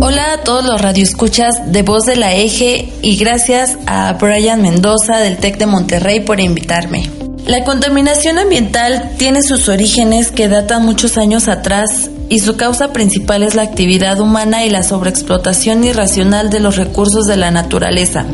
Hola 0.00 0.32
a 0.32 0.38
todos 0.38 0.64
los 0.64 0.80
radioescuchas 0.80 1.72
de 1.72 1.82
Voz 1.82 2.04
de 2.04 2.16
la 2.16 2.34
Eje 2.34 2.92
y 3.02 3.16
gracias 3.16 3.78
a 3.86 4.12
Brian 4.14 4.60
Mendoza 4.60 5.18
del 5.18 5.38
TEC 5.38 5.58
de 5.58 5.66
Monterrey 5.66 6.20
por 6.20 6.40
invitarme. 6.40 7.08
La 7.46 7.62
contaminación 7.64 8.38
ambiental 8.38 9.12
tiene 9.18 9.42
sus 9.42 9.68
orígenes 9.68 10.32
que 10.32 10.48
datan 10.48 10.84
muchos 10.84 11.16
años 11.16 11.46
atrás 11.48 12.10
y 12.28 12.40
su 12.40 12.56
causa 12.56 12.92
principal 12.92 13.42
es 13.42 13.54
la 13.54 13.62
actividad 13.62 14.20
humana 14.20 14.64
y 14.64 14.70
la 14.70 14.82
sobreexplotación 14.82 15.84
irracional 15.84 16.50
de 16.50 16.60
los 16.60 16.76
recursos 16.76 17.26
de 17.26 17.36
la 17.36 17.50
naturaleza. 17.50 18.26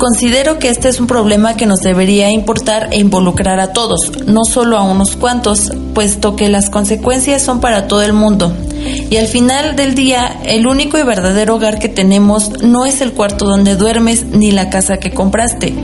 Considero 0.00 0.58
que 0.58 0.70
este 0.70 0.88
es 0.88 0.98
un 0.98 1.06
problema 1.06 1.56
que 1.56 1.66
nos 1.66 1.80
debería 1.80 2.30
importar 2.30 2.88
e 2.90 2.98
involucrar 2.98 3.60
a 3.60 3.74
todos, 3.74 4.10
no 4.24 4.44
solo 4.50 4.78
a 4.78 4.82
unos 4.82 5.14
cuantos, 5.14 5.70
puesto 5.92 6.36
que 6.36 6.48
las 6.48 6.70
consecuencias 6.70 7.42
son 7.42 7.60
para 7.60 7.86
todo 7.86 8.00
el 8.00 8.14
mundo. 8.14 8.50
Y 9.10 9.18
al 9.18 9.26
final 9.26 9.76
del 9.76 9.94
día, 9.94 10.40
el 10.46 10.66
único 10.66 10.96
y 10.96 11.02
verdadero 11.02 11.56
hogar 11.56 11.78
que 11.78 11.90
tenemos 11.90 12.62
no 12.62 12.86
es 12.86 13.02
el 13.02 13.12
cuarto 13.12 13.44
donde 13.44 13.76
duermes 13.76 14.24
ni 14.24 14.52
la 14.52 14.70
casa 14.70 14.96
que 14.96 15.10
compraste, 15.10 15.74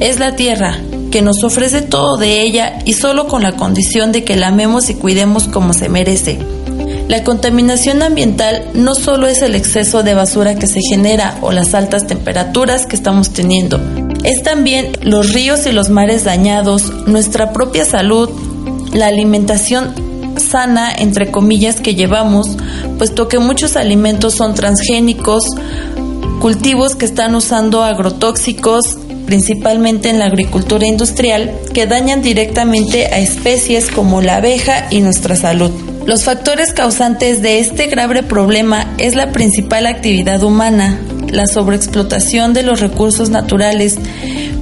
es 0.00 0.18
la 0.18 0.36
tierra, 0.36 0.76
que 1.10 1.22
nos 1.22 1.42
ofrece 1.42 1.80
todo 1.80 2.18
de 2.18 2.42
ella 2.42 2.78
y 2.84 2.92
solo 2.92 3.26
con 3.26 3.42
la 3.42 3.56
condición 3.56 4.12
de 4.12 4.22
que 4.22 4.36
la 4.36 4.48
amemos 4.48 4.90
y 4.90 4.96
cuidemos 4.96 5.48
como 5.48 5.72
se 5.72 5.88
merece. 5.88 6.61
La 7.08 7.24
contaminación 7.24 8.02
ambiental 8.02 8.70
no 8.74 8.94
solo 8.94 9.26
es 9.26 9.42
el 9.42 9.54
exceso 9.54 10.02
de 10.02 10.14
basura 10.14 10.54
que 10.54 10.66
se 10.66 10.80
genera 10.88 11.38
o 11.42 11.52
las 11.52 11.74
altas 11.74 12.06
temperaturas 12.06 12.86
que 12.86 12.96
estamos 12.96 13.30
teniendo, 13.30 13.80
es 14.24 14.42
también 14.42 14.92
los 15.02 15.32
ríos 15.32 15.66
y 15.66 15.72
los 15.72 15.90
mares 15.90 16.24
dañados, 16.24 17.06
nuestra 17.06 17.52
propia 17.52 17.84
salud, 17.84 18.30
la 18.92 19.08
alimentación 19.08 19.94
sana, 20.38 20.92
entre 20.96 21.30
comillas, 21.30 21.80
que 21.80 21.94
llevamos, 21.94 22.56
puesto 22.98 23.26
que 23.28 23.38
muchos 23.38 23.76
alimentos 23.76 24.34
son 24.34 24.54
transgénicos, 24.54 25.44
cultivos 26.40 26.94
que 26.94 27.04
están 27.04 27.34
usando 27.34 27.82
agrotóxicos, 27.82 28.96
principalmente 29.26 30.08
en 30.08 30.20
la 30.20 30.26
agricultura 30.26 30.86
industrial, 30.86 31.52
que 31.74 31.86
dañan 31.86 32.22
directamente 32.22 33.06
a 33.06 33.18
especies 33.18 33.90
como 33.90 34.20
la 34.20 34.36
abeja 34.36 34.86
y 34.90 35.00
nuestra 35.00 35.34
salud. 35.34 35.91
Los 36.06 36.24
factores 36.24 36.72
causantes 36.72 37.42
de 37.42 37.60
este 37.60 37.86
grave 37.86 38.24
problema 38.24 38.92
es 38.98 39.14
la 39.14 39.30
principal 39.30 39.86
actividad 39.86 40.42
humana, 40.42 41.00
la 41.30 41.46
sobreexplotación 41.46 42.52
de 42.52 42.64
los 42.64 42.80
recursos 42.80 43.30
naturales, 43.30 43.98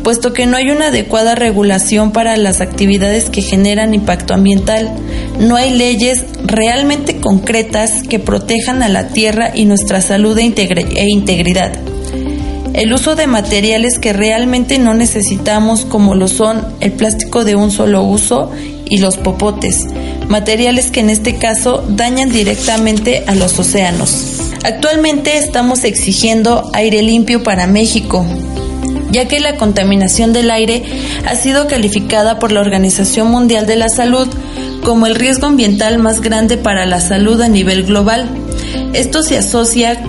puesto 0.05 0.35
que 0.35 0.45
no 0.45 0.59
hay 0.59 0.71
una 0.71 0.89
adecuada 0.89 1.35
regulación 1.35 2.13
para 2.13 2.37
las 2.37 2.61
actividades 2.61 3.31
que 3.31 3.41
generan 3.41 3.95
impacto 3.95 4.35
ambiental. 4.35 4.93
No 5.39 5.57
hay 5.57 5.73
leyes 5.73 6.27
realmente 6.45 7.21
concretas 7.21 8.03
que 8.03 8.19
protejan 8.19 8.83
a 8.83 8.91
la 8.91 9.09
tierra 9.09 9.51
y 9.55 9.65
nuestra 9.65 10.03
salud 10.03 10.39
e, 10.39 10.43
e 10.45 11.07
integridad. 11.09 11.73
El 12.75 12.93
uso 12.93 13.17
de 13.17 13.27
materiales 13.27 13.99
que 13.99 14.13
realmente 14.13 14.79
no 14.79 14.93
necesitamos 14.93 15.87
como 15.87 16.15
lo 16.15 16.29
son 16.29 16.65
el 16.81 16.93
plástico 16.93 17.45
de 17.45 17.57
un 17.57 17.71
solo 17.71 18.03
uso 18.03 18.53
y 18.91 18.99
los 18.99 19.17
popotes, 19.17 19.87
materiales 20.29 20.91
que 20.91 21.01
en 21.01 21.09
este 21.09 21.37
caso 21.37 21.83
dañan 21.89 22.29
directamente 22.29 23.25
a 23.27 23.35
los 23.35 23.59
océanos. 23.59 24.41
Actualmente 24.65 25.39
estamos 25.39 25.85
exigiendo 25.85 26.71
aire 26.75 27.01
limpio 27.03 27.43
para 27.43 27.67
México, 27.67 28.27
ya 29.11 29.27
que 29.27 29.41
la 29.41 29.57
contaminación 29.57 30.35
del 30.35 30.51
aire 30.51 30.83
ha 31.27 31.35
sido 31.35 31.67
calificada 31.67 32.39
por 32.39 32.53
la 32.53 32.61
Organización 32.61 33.31
Mundial 33.31 33.67
de 33.67 33.77
la 33.77 33.89
Salud 33.89 34.29
como 34.85 35.07
el 35.07 35.15
riesgo 35.15 35.47
ambiental 35.47 35.99
más 35.99 36.21
grande 36.21 36.59
para 36.59 36.85
la 36.87 37.01
salud 37.01 37.41
a 37.41 37.49
nivel 37.49 37.85
global. 37.85 38.29
Esto 38.93 39.23
se 39.23 39.39
asocia 39.39 40.03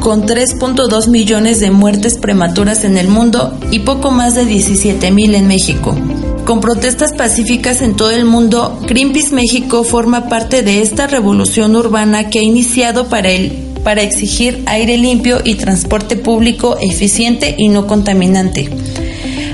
con 0.00 0.26
3.2 0.26 1.08
millones 1.08 1.60
de 1.60 1.70
muertes 1.70 2.18
prematuras 2.18 2.84
en 2.84 2.96
el 2.96 3.08
mundo 3.08 3.58
y 3.70 3.80
poco 3.80 4.10
más 4.10 4.34
de 4.34 4.46
17 4.46 5.10
mil 5.10 5.34
en 5.34 5.46
México. 5.46 5.94
Con 6.44 6.60
protestas 6.60 7.12
pacíficas 7.12 7.80
en 7.80 7.94
todo 7.94 8.10
el 8.10 8.24
mundo, 8.24 8.80
Greenpeace 8.86 9.34
México 9.34 9.84
forma 9.84 10.28
parte 10.28 10.62
de 10.62 10.80
esta 10.80 11.06
revolución 11.06 11.76
urbana 11.76 12.28
que 12.28 12.40
ha 12.40 12.42
iniciado 12.42 13.08
para, 13.08 13.30
para 13.84 14.02
exigir 14.02 14.62
aire 14.66 14.96
limpio 14.96 15.40
y 15.44 15.54
transporte 15.54 16.16
público 16.16 16.76
eficiente 16.80 17.54
y 17.56 17.68
no 17.68 17.86
contaminante, 17.86 18.68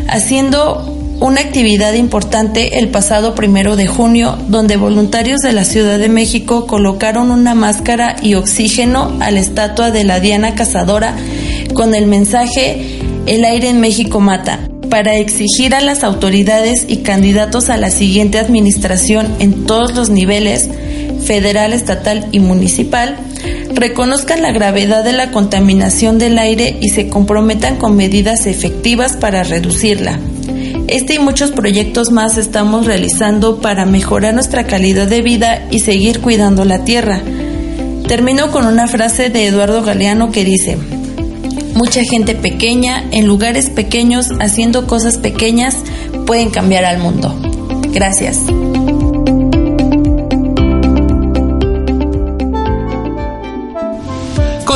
haciendo 0.08 0.92
una 1.20 1.40
actividad 1.40 1.94
importante 1.94 2.78
el 2.78 2.88
pasado 2.88 3.34
primero 3.34 3.76
de 3.76 3.86
junio, 3.86 4.36
donde 4.48 4.76
voluntarios 4.76 5.40
de 5.40 5.52
la 5.52 5.64
Ciudad 5.64 5.98
de 5.98 6.08
México 6.08 6.66
colocaron 6.66 7.30
una 7.30 7.54
máscara 7.54 8.16
y 8.22 8.34
oxígeno 8.34 9.16
a 9.20 9.30
la 9.30 9.40
estatua 9.40 9.90
de 9.90 10.04
la 10.04 10.20
Diana 10.20 10.54
Cazadora 10.54 11.16
con 11.74 11.94
el 11.94 12.06
mensaje 12.06 13.00
El 13.26 13.44
aire 13.44 13.70
en 13.70 13.80
México 13.80 14.20
mata 14.20 14.68
para 14.90 15.16
exigir 15.16 15.74
a 15.74 15.80
las 15.80 16.04
autoridades 16.04 16.84
y 16.88 16.98
candidatos 16.98 17.70
a 17.70 17.76
la 17.76 17.90
siguiente 17.90 18.38
administración 18.38 19.34
en 19.38 19.66
todos 19.66 19.94
los 19.94 20.10
niveles, 20.10 20.68
federal, 21.24 21.72
estatal 21.72 22.28
y 22.32 22.40
municipal, 22.40 23.16
reconozcan 23.74 24.42
la 24.42 24.52
gravedad 24.52 25.04
de 25.04 25.12
la 25.12 25.30
contaminación 25.30 26.18
del 26.18 26.38
aire 26.38 26.76
y 26.80 26.90
se 26.90 27.08
comprometan 27.08 27.76
con 27.76 27.96
medidas 27.96 28.46
efectivas 28.46 29.16
para 29.16 29.42
reducirla. 29.42 30.18
Este 30.88 31.14
y 31.14 31.18
muchos 31.18 31.50
proyectos 31.50 32.12
más 32.12 32.38
estamos 32.38 32.86
realizando 32.86 33.60
para 33.60 33.86
mejorar 33.86 34.34
nuestra 34.34 34.64
calidad 34.64 35.08
de 35.08 35.20
vida 35.20 35.66
y 35.70 35.80
seguir 35.80 36.20
cuidando 36.20 36.64
la 36.64 36.84
tierra. 36.84 37.20
Termino 38.06 38.52
con 38.52 38.66
una 38.66 38.86
frase 38.86 39.30
de 39.30 39.46
Eduardo 39.46 39.82
Galeano 39.82 40.30
que 40.30 40.44
dice, 40.44 40.78
Mucha 41.76 42.02
gente 42.02 42.34
pequeña, 42.34 43.04
en 43.12 43.26
lugares 43.26 43.68
pequeños, 43.68 44.28
haciendo 44.40 44.86
cosas 44.86 45.18
pequeñas, 45.18 45.76
pueden 46.26 46.48
cambiar 46.48 46.86
al 46.86 46.98
mundo. 46.98 47.34
Gracias. 47.92 48.46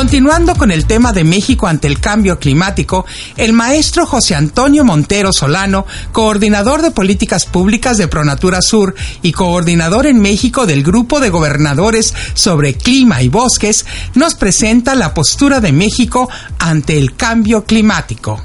Continuando 0.01 0.55
con 0.55 0.71
el 0.71 0.87
tema 0.87 1.13
de 1.13 1.23
México 1.23 1.67
ante 1.67 1.87
el 1.87 1.99
cambio 1.99 2.39
climático, 2.39 3.05
el 3.37 3.53
maestro 3.53 4.07
José 4.07 4.33
Antonio 4.33 4.83
Montero 4.83 5.31
Solano, 5.31 5.85
coordinador 6.11 6.81
de 6.81 6.89
políticas 6.89 7.45
públicas 7.45 7.99
de 7.99 8.07
Pronatura 8.07 8.63
Sur 8.63 8.95
y 9.21 9.31
coordinador 9.31 10.07
en 10.07 10.19
México 10.19 10.65
del 10.65 10.81
Grupo 10.81 11.19
de 11.19 11.29
Gobernadores 11.29 12.15
sobre 12.33 12.73
Clima 12.73 13.21
y 13.21 13.27
Bosques, 13.27 13.85
nos 14.15 14.33
presenta 14.33 14.95
la 14.95 15.13
postura 15.13 15.59
de 15.59 15.71
México 15.71 16.27
ante 16.57 16.97
el 16.97 17.15
cambio 17.15 17.65
climático. 17.65 18.41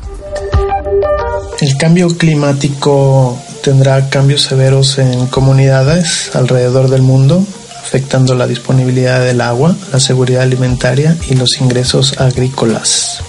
El 1.58 1.74
cambio 1.78 2.18
climático 2.18 3.42
tendrá 3.64 4.10
cambios 4.10 4.42
severos 4.42 4.98
en 4.98 5.26
comunidades 5.28 6.36
alrededor 6.36 6.90
del 6.90 7.00
mundo, 7.00 7.46
afectando 7.86 8.34
la 8.34 8.48
disponibilidad 8.48 9.24
del 9.24 9.40
agua, 9.40 9.76
la 9.92 10.00
seguridad 10.00 10.42
alimentaria 10.42 11.16
y 11.30 11.34
los 11.36 11.60
ingresos 11.60 12.18
agrícolas. 12.18 13.22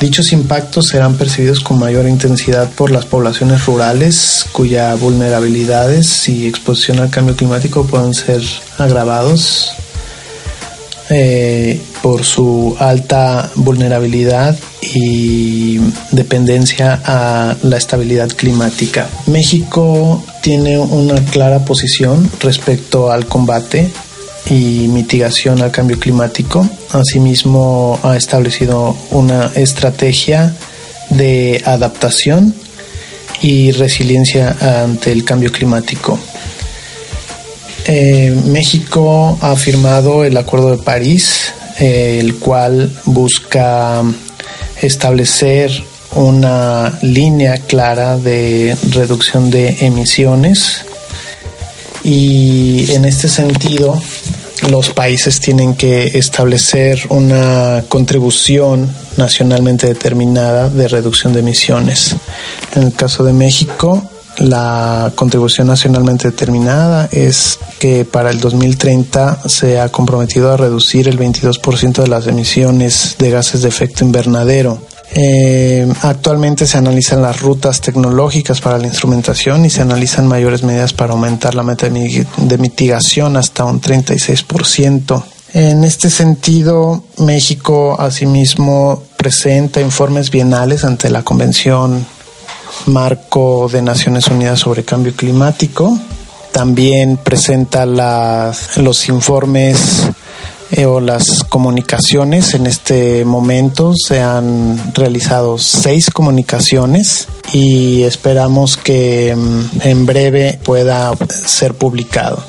Dichos 0.00 0.32
impactos 0.32 0.88
serán 0.88 1.16
percibidos 1.16 1.60
con 1.60 1.78
mayor 1.78 2.08
intensidad 2.08 2.68
por 2.70 2.90
las 2.90 3.04
poblaciones 3.04 3.66
rurales 3.66 4.46
cuya 4.52 4.94
vulnerabilidades 4.94 6.28
y 6.28 6.46
exposición 6.46 7.00
al 7.00 7.10
cambio 7.10 7.36
climático 7.36 7.84
pueden 7.84 8.14
ser 8.14 8.42
agravados 8.78 9.72
eh, 11.10 11.80
por 12.02 12.24
su 12.24 12.76
alta 12.78 13.50
vulnerabilidad 13.54 14.56
y 14.80 15.78
dependencia 16.12 17.00
a 17.04 17.56
la 17.62 17.76
estabilidad 17.76 18.28
climática. 18.28 19.08
México 19.26 20.24
tiene 20.42 20.78
una 20.78 21.24
clara 21.26 21.64
posición 21.64 22.30
respecto 22.40 23.10
al 23.10 23.26
combate 23.26 23.90
y 24.50 24.88
mitigación 24.88 25.62
al 25.62 25.70
cambio 25.70 25.98
climático. 25.98 26.68
Asimismo, 26.92 27.98
ha 28.02 28.16
establecido 28.16 28.96
una 29.10 29.50
estrategia 29.54 30.54
de 31.10 31.62
adaptación 31.64 32.54
y 33.42 33.72
resiliencia 33.72 34.56
ante 34.82 35.12
el 35.12 35.24
cambio 35.24 35.52
climático. 35.52 36.18
Eh, 37.86 38.36
México 38.44 39.38
ha 39.40 39.56
firmado 39.56 40.24
el 40.24 40.36
Acuerdo 40.36 40.70
de 40.76 40.82
París, 40.82 41.52
eh, 41.78 42.18
el 42.20 42.36
cual 42.36 42.92
busca 43.04 44.02
establecer 44.82 45.70
una 46.12 46.98
línea 47.02 47.58
clara 47.58 48.16
de 48.16 48.76
reducción 48.90 49.50
de 49.50 49.76
emisiones 49.80 50.84
y 52.02 52.92
en 52.92 53.04
este 53.04 53.28
sentido 53.28 54.00
los 54.70 54.90
países 54.90 55.40
tienen 55.40 55.74
que 55.74 56.18
establecer 56.18 57.00
una 57.10 57.84
contribución 57.88 58.92
nacionalmente 59.16 59.86
determinada 59.86 60.68
de 60.68 60.88
reducción 60.88 61.32
de 61.32 61.40
emisiones. 61.40 62.16
En 62.74 62.82
el 62.82 62.92
caso 62.92 63.24
de 63.24 63.32
México, 63.32 64.02
la 64.38 65.12
contribución 65.14 65.66
nacionalmente 65.66 66.30
determinada 66.30 67.08
es 67.10 67.58
que 67.78 68.04
para 68.04 68.30
el 68.30 68.40
2030 68.40 69.48
se 69.48 69.80
ha 69.80 69.90
comprometido 69.90 70.52
a 70.52 70.56
reducir 70.56 71.08
el 71.08 71.18
22% 71.18 72.02
de 72.02 72.08
las 72.08 72.26
emisiones 72.26 73.16
de 73.18 73.30
gases 73.30 73.62
de 73.62 73.68
efecto 73.68 74.04
invernadero. 74.04 74.80
Eh, 75.14 75.90
actualmente 76.02 76.66
se 76.66 76.78
analizan 76.78 77.22
las 77.22 77.40
rutas 77.40 77.80
tecnológicas 77.80 78.60
para 78.60 78.78
la 78.78 78.86
instrumentación 78.86 79.64
y 79.64 79.70
se 79.70 79.82
analizan 79.82 80.28
mayores 80.28 80.62
medidas 80.62 80.92
para 80.92 81.14
aumentar 81.14 81.54
la 81.54 81.62
meta 81.62 81.88
de 81.88 82.58
mitigación 82.58 83.36
hasta 83.36 83.64
un 83.64 83.80
36%. 83.80 85.22
En 85.54 85.82
este 85.82 86.10
sentido, 86.10 87.02
México 87.18 87.96
asimismo 87.98 89.02
presenta 89.16 89.80
informes 89.80 90.30
bienales 90.30 90.84
ante 90.84 91.08
la 91.08 91.22
Convención 91.22 92.06
Marco 92.86 93.68
de 93.70 93.82
Naciones 93.82 94.28
Unidas 94.28 94.60
sobre 94.60 94.84
Cambio 94.84 95.14
Climático. 95.14 95.98
También 96.52 97.18
presenta 97.18 97.86
las, 97.86 98.78
los 98.78 99.08
informes 99.08 100.08
eh, 100.70 100.86
o 100.86 101.00
las 101.00 101.44
comunicaciones. 101.44 102.54
En 102.54 102.66
este 102.66 103.24
momento 103.24 103.94
se 103.94 104.20
han 104.20 104.92
realizado 104.94 105.56
seis 105.58 106.10
comunicaciones 106.10 107.28
y 107.52 108.02
esperamos 108.02 108.76
que 108.76 109.34
mm, 109.34 109.80
en 109.82 110.06
breve 110.06 110.58
pueda 110.62 111.12
ser 111.28 111.74
publicado. 111.74 112.42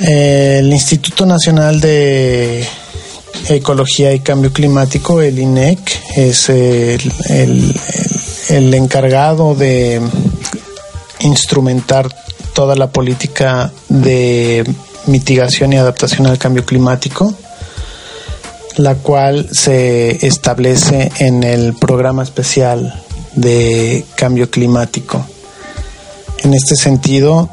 El 0.00 0.72
Instituto 0.72 1.26
Nacional 1.26 1.80
de 1.80 2.64
Ecología 3.48 4.12
y 4.14 4.20
Cambio 4.20 4.52
Climático, 4.52 5.20
el 5.20 5.38
INEC, 5.38 5.78
es 6.16 6.48
el, 6.48 7.12
el 7.28 7.74
encargado 8.48 9.54
de 9.54 10.00
instrumentar 11.20 12.08
toda 12.54 12.74
la 12.74 12.90
política 12.90 13.72
de 13.88 14.68
mitigación 15.06 15.72
y 15.72 15.76
adaptación 15.76 16.26
al 16.26 16.38
cambio 16.38 16.64
climático 16.64 17.34
la 18.78 18.94
cual 18.94 19.48
se 19.52 20.24
establece 20.24 21.10
en 21.18 21.42
el 21.42 21.74
programa 21.74 22.22
especial 22.22 23.02
de 23.34 24.06
cambio 24.14 24.50
climático. 24.50 25.24
En 26.44 26.54
este 26.54 26.76
sentido, 26.76 27.50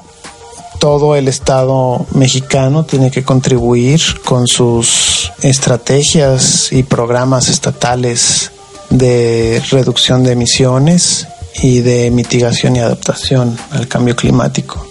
todo 0.79 1.15
el 1.15 1.27
Estado 1.27 2.05
mexicano 2.11 2.85
tiene 2.85 3.09
que 3.09 3.23
contribuir 3.23 4.01
con 4.23 4.47
sus 4.47 5.31
estrategias 5.41 6.71
y 6.71 6.83
programas 6.83 7.49
estatales 7.49 8.51
de 8.89 9.61
reducción 9.71 10.23
de 10.23 10.33
emisiones 10.33 11.27
y 11.61 11.79
de 11.79 12.11
mitigación 12.11 12.75
y 12.75 12.79
adaptación 12.79 13.57
al 13.71 13.87
cambio 13.87 14.15
climático. 14.15 14.87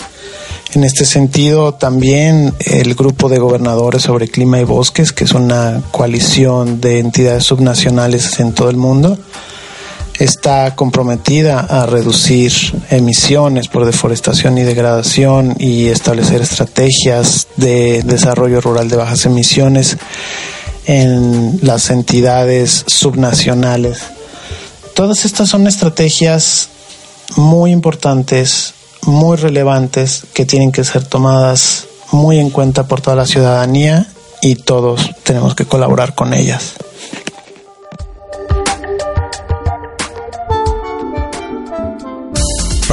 En 0.74 0.82
este 0.82 1.04
sentido, 1.04 1.74
también 1.74 2.52
el 2.58 2.94
grupo 2.96 3.28
de 3.28 3.38
gobernadores 3.38 4.02
sobre 4.02 4.26
clima 4.26 4.58
y 4.58 4.64
bosques, 4.64 5.12
que 5.12 5.22
es 5.22 5.32
una 5.32 5.80
coalición 5.92 6.80
de 6.80 6.98
entidades 6.98 7.44
subnacionales 7.44 8.40
en 8.40 8.52
todo 8.52 8.70
el 8.70 8.76
mundo, 8.76 9.16
está 10.18 10.74
comprometida 10.74 11.60
a 11.60 11.86
reducir 11.86 12.52
emisiones 12.90 13.68
por 13.68 13.84
deforestación 13.84 14.58
y 14.58 14.62
degradación 14.62 15.54
y 15.58 15.86
establecer 15.86 16.40
estrategias 16.42 17.48
de 17.56 18.02
desarrollo 18.02 18.60
rural 18.60 18.88
de 18.88 18.96
bajas 18.96 19.26
emisiones 19.26 19.96
en 20.86 21.58
las 21.62 21.90
entidades 21.90 22.84
subnacionales. 22.86 24.00
Todas 24.94 25.24
estas 25.24 25.48
son 25.48 25.66
estrategias 25.66 26.68
muy 27.36 27.72
importantes 27.72 28.74
muy 29.06 29.36
relevantes 29.36 30.22
que 30.32 30.46
tienen 30.46 30.72
que 30.72 30.84
ser 30.84 31.04
tomadas 31.04 31.86
muy 32.10 32.38
en 32.38 32.50
cuenta 32.50 32.86
por 32.86 33.00
toda 33.00 33.16
la 33.16 33.26
ciudadanía 33.26 34.06
y 34.40 34.56
todos 34.56 35.10
tenemos 35.22 35.54
que 35.54 35.64
colaborar 35.64 36.14
con 36.14 36.34
ellas. 36.34 36.74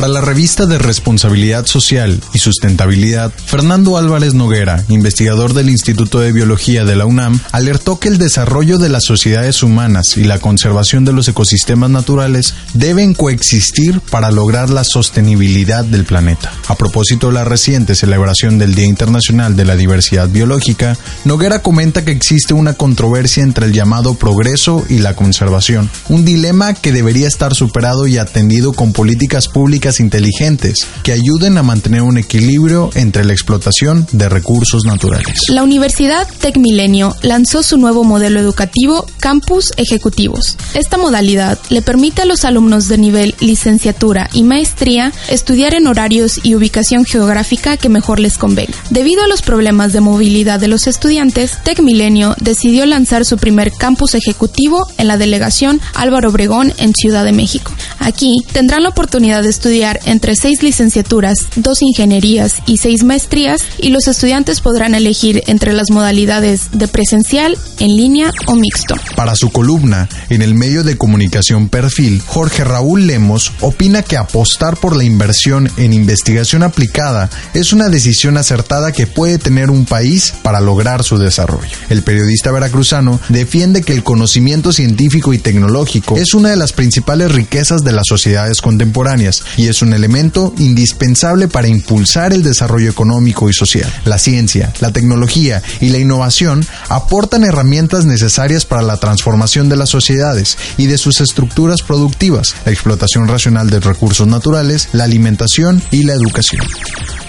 Para 0.02 0.14
la 0.14 0.22
revista 0.22 0.66
de 0.66 0.80
Responsabilidad 0.80 1.68
Social 1.68 2.20
y 2.34 2.40
Sustentabilidad, 2.40 3.32
Fernando 3.32 3.98
Álvarez 3.98 4.34
Noguera, 4.34 4.84
investigador 4.88 5.54
del 5.54 5.70
Instituto 5.70 6.20
de 6.20 6.32
Biología 6.32 6.86
de 6.86 6.96
la 6.96 7.06
UNAM, 7.06 7.40
alertó 7.52 8.00
que 8.00 8.08
el 8.08 8.18
desarrollo 8.18 8.80
de 8.80 8.90
las 8.90 9.04
sociedades 9.04 9.62
humanas 9.62 10.18
y 10.18 10.24
la 10.24 10.40
conservación 10.40 11.06
de 11.06 11.14
los 11.14 11.28
ecosistemas 11.28 11.92
naturales 11.92 12.56
deben 12.74 13.14
coexistir 13.14 14.02
para 14.10 14.32
lograr 14.32 14.72
la 14.72 14.84
sostenibilidad 14.84 15.86
del 15.86 16.06
planeta. 16.06 16.52
A 16.68 16.74
propósito 16.74 17.28
de 17.28 17.34
la 17.34 17.44
reciente 17.44 17.94
celebración 17.94 18.58
del 18.58 18.74
Día 18.74 18.88
Internacional 18.88 19.56
de 19.56 19.66
la 19.66 19.76
Diversidad 19.76 20.30
Biológica, 20.30 20.98
Noguera 21.26 21.62
comenta 21.62 22.04
que 22.04 22.12
existe 22.12 22.56
una 22.56 22.74
controversia 22.74 23.44
entre 23.44 23.68
el 23.68 23.74
llamado 23.74 24.16
progreso 24.16 24.84
y 24.90 24.98
la 24.98 25.16
conservación, 25.16 25.92
un 26.10 26.26
dilema 26.26 26.74
que 26.74 26.92
debería 26.92 27.28
estar 27.28 27.54
superado 27.54 28.08
y 28.08 28.18
atendido 28.18 28.74
con 28.74 28.94
políticas 28.94 29.48
públicas 29.48 29.91
inteligentes 30.00 30.88
que 31.04 31.12
ayuden 31.12 31.58
a 31.58 31.64
mantener 31.64 32.02
un 32.02 32.18
equilibrio 32.18 32.90
entre 32.96 33.26
la 33.26 33.34
explotación 33.34 34.08
de 34.12 34.30
recursos 34.30 34.86
naturales. 34.86 35.44
La 35.50 35.64
Universidad 35.64 36.28
TecMilenio 36.40 37.16
lanzó 37.22 37.64
su 37.64 37.78
nuevo 37.78 38.04
modelo 38.04 38.40
educativo 38.40 39.06
Campus 39.20 39.72
Ejecutivos. 39.78 40.58
Esta 40.74 40.98
modalidad 40.98 41.60
le 41.70 41.82
permite 41.82 42.22
a 42.22 42.26
los 42.26 42.46
alumnos 42.46 42.88
de 42.88 42.98
nivel 42.98 43.36
licenciatura 43.40 44.30
y 44.34 44.44
maestría 44.44 45.12
estudiar 45.30 45.74
en 45.74 45.88
horarios 45.88 46.40
y 46.44 46.56
ubicación 46.56 47.06
geográfica 47.06 47.78
que 47.78 47.90
mejor 47.90 48.20
les 48.20 48.38
convenga. 48.38 48.74
Debido 48.90 49.24
a 49.24 49.28
los 49.28 49.42
problemas 49.42 49.94
de 49.94 50.02
movilidad 50.02 50.60
de 50.60 50.68
los 50.68 50.88
estudiantes, 50.88 51.58
TecMilenio 51.64 52.36
decidió 52.40 52.86
lanzar 52.86 53.26
su 53.26 53.38
primer 53.38 53.72
campus 53.72 54.16
ejecutivo 54.16 54.88
en 54.98 55.08
la 55.08 55.18
delegación 55.18 55.82
Álvaro 55.94 56.30
Obregón 56.30 56.74
en 56.78 56.94
Ciudad 56.94 57.26
de 57.26 57.32
México. 57.32 57.72
Aquí 58.00 58.38
tendrán 58.52 58.84
la 58.84 58.90
oportunidad 58.90 59.44
de 59.44 59.50
estudiar 59.50 59.81
entre 60.06 60.36
seis 60.36 60.62
licenciaturas, 60.62 61.48
dos 61.56 61.82
ingenierías 61.82 62.58
y 62.68 62.78
seis 62.78 63.04
maestrías 63.04 63.62
y 63.80 63.90
los 63.90 64.08
estudiantes 64.08 64.62
podrán 64.62 64.94
elegir 64.94 65.44
entre 65.48 65.74
las 65.74 65.90
modalidades 65.90 66.70
de 66.72 66.88
presencial, 66.88 67.58
en 67.80 67.96
línea 67.96 68.32
o 68.46 68.56
mixto. 68.56 68.96
Para 69.16 69.36
su 69.36 69.50
columna, 69.50 70.08
en 70.30 70.44
el 70.44 70.54
medio 70.54 70.84
de 70.84 70.98
comunicación 70.98 71.68
Perfil, 71.68 72.22
Jorge 72.28 72.64
Raúl 72.64 73.08
Lemos 73.08 73.54
opina 73.62 74.04
que 74.04 74.18
apostar 74.18 74.78
por 74.78 74.96
la 74.96 75.04
inversión 75.04 75.70
en 75.78 75.94
investigación 75.94 76.62
aplicada 76.62 77.30
es 77.56 77.74
una 77.74 77.90
decisión 77.90 78.38
acertada 78.38 78.92
que 78.92 79.08
puede 79.08 79.40
tener 79.40 79.72
un 79.72 79.86
país 79.86 80.34
para 80.44 80.62
lograr 80.62 81.04
su 81.04 81.18
desarrollo. 81.18 81.76
El 81.90 82.04
periodista 82.04 82.52
veracruzano 82.52 83.20
defiende 83.30 83.82
que 83.82 83.94
el 83.94 84.04
conocimiento 84.04 84.72
científico 84.72 85.34
y 85.34 85.40
tecnológico 85.40 86.18
es 86.18 86.36
una 86.36 86.50
de 86.50 86.56
las 86.56 86.72
principales 86.72 87.32
riquezas 87.32 87.84
de 87.84 87.94
las 87.94 88.06
sociedades 88.08 88.62
contemporáneas 88.62 89.44
y 89.58 89.71
es 89.72 89.82
un 89.82 89.94
elemento 89.94 90.54
indispensable 90.58 91.48
para 91.48 91.68
impulsar 91.68 92.34
el 92.34 92.44
desarrollo 92.44 92.90
económico 92.90 93.50
y 93.50 93.54
social. 93.54 93.92
La 94.06 94.20
ciencia, 94.20 94.72
la 94.80 94.92
tecnología 94.92 95.64
y 95.80 95.90
la 95.90 95.98
innovación 95.98 96.66
aportan 96.90 97.44
herramientas 97.44 98.06
necesarias 98.06 98.66
para 98.66 98.82
la 98.82 98.98
transformación 98.98 99.70
de 99.70 99.78
las 99.78 99.90
sociedades 99.90 100.58
y 100.78 100.88
de 100.88 100.98
sus 100.98 101.22
estructuras 101.22 101.82
productivas, 101.82 102.56
la 102.66 102.72
explotación 102.72 103.28
racional 103.28 103.70
de 103.70 103.80
recursos 103.80 104.28
naturales, 104.28 104.90
la 104.94 105.06
alimentación 105.06 105.82
y 105.92 106.04
la 106.04 106.14
educación. 106.14 106.66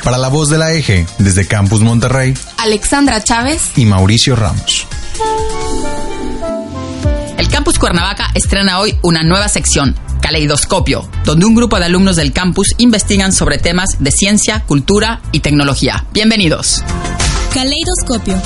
Para 0.02 0.18
la 0.18 0.28
voz 0.28 0.50
de 0.50 0.58
la 0.58 0.72
Eje, 0.72 1.06
desde 1.18 1.46
Campus 1.46 1.80
Monterrey, 1.80 2.34
Alexandra 2.58 3.22
Chávez 3.22 3.70
y 3.76 3.86
Mauricio 3.86 4.36
Ramos. 4.36 4.86
El 7.42 7.48
Campus 7.48 7.76
Cuernavaca 7.76 8.30
estrena 8.34 8.78
hoy 8.78 8.96
una 9.02 9.24
nueva 9.24 9.48
sección, 9.48 9.96
Caleidoscopio, 10.20 11.08
donde 11.24 11.44
un 11.44 11.56
grupo 11.56 11.76
de 11.80 11.86
alumnos 11.86 12.14
del 12.14 12.32
campus 12.32 12.68
investigan 12.78 13.32
sobre 13.32 13.58
temas 13.58 13.96
de 13.98 14.12
ciencia, 14.12 14.60
cultura 14.60 15.20
y 15.32 15.40
tecnología. 15.40 16.04
Bienvenidos. 16.12 16.84
Caleidoscopio, 17.52 18.40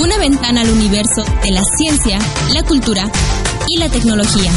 una 0.00 0.18
ventana 0.18 0.60
al 0.60 0.68
universo 0.68 1.24
de 1.42 1.50
la 1.50 1.62
ciencia, 1.64 2.18
la 2.52 2.62
cultura 2.62 3.10
y 3.68 3.78
la 3.78 3.88
tecnología. 3.88 4.52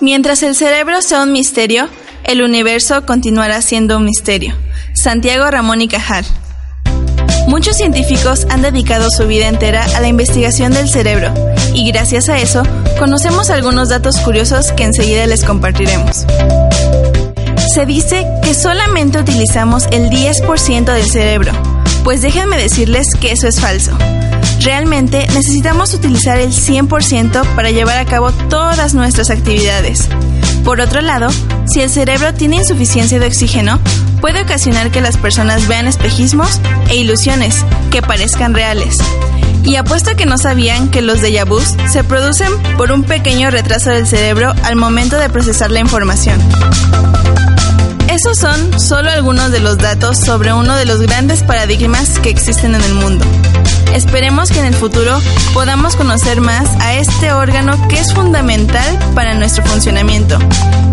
Mientras 0.00 0.42
el 0.42 0.56
cerebro 0.56 1.00
sea 1.00 1.22
un 1.22 1.30
misterio, 1.30 1.88
el 2.24 2.42
universo 2.42 3.06
continuará 3.06 3.62
siendo 3.62 3.98
un 3.98 4.04
misterio. 4.04 4.56
Santiago 4.94 5.48
Ramón 5.48 5.80
y 5.80 5.86
Cajal. 5.86 6.24
Muchos 7.46 7.76
científicos 7.76 8.46
han 8.50 8.62
dedicado 8.62 9.10
su 9.10 9.26
vida 9.26 9.48
entera 9.48 9.84
a 9.96 10.00
la 10.00 10.08
investigación 10.08 10.72
del 10.72 10.88
cerebro 10.88 11.32
y 11.74 11.90
gracias 11.90 12.28
a 12.28 12.38
eso 12.38 12.62
conocemos 12.98 13.50
algunos 13.50 13.88
datos 13.88 14.18
curiosos 14.18 14.72
que 14.72 14.84
enseguida 14.84 15.26
les 15.26 15.44
compartiremos. 15.44 16.24
Se 17.72 17.86
dice 17.86 18.26
que 18.42 18.54
solamente 18.54 19.18
utilizamos 19.18 19.86
el 19.92 20.10
10% 20.10 20.84
del 20.84 21.10
cerebro, 21.10 21.52
pues 22.04 22.22
déjenme 22.22 22.58
decirles 22.58 23.14
que 23.14 23.32
eso 23.32 23.48
es 23.48 23.60
falso. 23.60 23.92
Realmente 24.60 25.26
necesitamos 25.34 25.92
utilizar 25.94 26.38
el 26.38 26.52
100% 26.52 27.44
para 27.56 27.70
llevar 27.70 27.98
a 27.98 28.04
cabo 28.04 28.30
todas 28.48 28.94
nuestras 28.94 29.30
actividades. 29.30 30.08
Por 30.64 30.80
otro 30.80 31.00
lado, 31.00 31.28
si 31.66 31.80
el 31.80 31.90
cerebro 31.90 32.32
tiene 32.34 32.56
insuficiencia 32.56 33.18
de 33.18 33.26
oxígeno, 33.26 33.80
puede 34.22 34.40
ocasionar 34.40 34.92
que 34.92 35.00
las 35.00 35.18
personas 35.18 35.66
vean 35.68 35.88
espejismos 35.88 36.60
e 36.88 36.96
ilusiones 36.96 37.66
que 37.90 38.00
parezcan 38.00 38.54
reales. 38.54 38.96
Y 39.64 39.76
apuesto 39.76 40.16
que 40.16 40.26
no 40.26 40.38
sabían 40.38 40.90
que 40.90 41.02
los 41.02 41.20
déjà 41.20 41.44
vus 41.44 41.74
se 41.90 42.04
producen 42.04 42.50
por 42.78 42.92
un 42.92 43.02
pequeño 43.02 43.50
retraso 43.50 43.90
del 43.90 44.06
cerebro 44.06 44.54
al 44.62 44.76
momento 44.76 45.18
de 45.18 45.28
procesar 45.28 45.70
la 45.70 45.80
información. 45.80 46.40
Esos 48.12 48.36
son 48.36 48.78
solo 48.78 49.10
algunos 49.10 49.50
de 49.52 49.60
los 49.60 49.78
datos 49.78 50.18
sobre 50.18 50.52
uno 50.52 50.76
de 50.76 50.84
los 50.84 51.00
grandes 51.00 51.42
paradigmas 51.42 52.18
que 52.18 52.28
existen 52.28 52.74
en 52.74 52.82
el 52.82 52.92
mundo. 52.92 53.24
Esperemos 53.94 54.50
que 54.50 54.58
en 54.60 54.66
el 54.66 54.74
futuro 54.74 55.18
podamos 55.54 55.96
conocer 55.96 56.42
más 56.42 56.68
a 56.80 56.92
este 56.92 57.32
órgano 57.32 57.88
que 57.88 57.98
es 57.98 58.12
fundamental 58.12 58.98
para 59.14 59.32
nuestro 59.32 59.64
funcionamiento, 59.64 60.38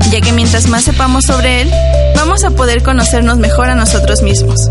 ya 0.09 0.21
que 0.21 0.31
mientras 0.31 0.69
más 0.69 0.85
sepamos 0.85 1.25
sobre 1.25 1.63
él, 1.63 1.71
vamos 2.15 2.45
a 2.45 2.51
poder 2.51 2.83
conocernos 2.83 3.37
mejor 3.37 3.69
a 3.69 3.75
nosotros 3.75 4.21
mismos. 4.21 4.69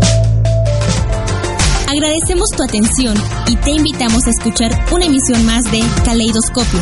Agradecemos 1.87 2.49
tu 2.49 2.63
atención 2.63 3.15
y 3.45 3.57
te 3.57 3.69
invitamos 3.69 4.25
a 4.25 4.31
escuchar 4.31 4.71
una 4.89 5.05
emisión 5.05 5.45
más 5.45 5.65
de 5.65 5.83
Caleidoscopio, 6.03 6.79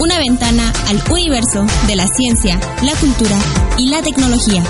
una 0.00 0.18
ventana 0.18 0.72
al 0.88 1.02
universo 1.10 1.66
de 1.86 1.96
la 1.96 2.06
ciencia, 2.06 2.58
la 2.82 2.94
cultura 2.94 3.36
y 3.76 3.88
la 3.88 4.00
tecnología. 4.02 4.62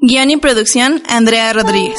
Guión 0.00 0.30
y 0.30 0.36
producción, 0.36 1.02
Andrea 1.08 1.52
Rodríguez. 1.52 1.98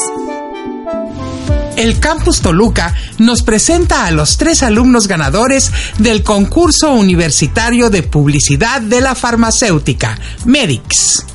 El 1.78 2.00
Campus 2.00 2.42
Toluca 2.42 2.94
nos 3.18 3.44
presenta 3.44 4.06
a 4.06 4.12
los 4.12 4.38
tres 4.38 4.62
alumnos 4.62 5.08
ganadores 5.08 5.72
del 6.00 6.22
concurso 6.22 6.94
universitario 6.94 7.90
de 7.90 8.04
publicidad 8.04 8.82
de 8.82 9.02
la 9.02 9.16
farmacéutica, 9.16 10.20
MEDIX. 10.46 11.26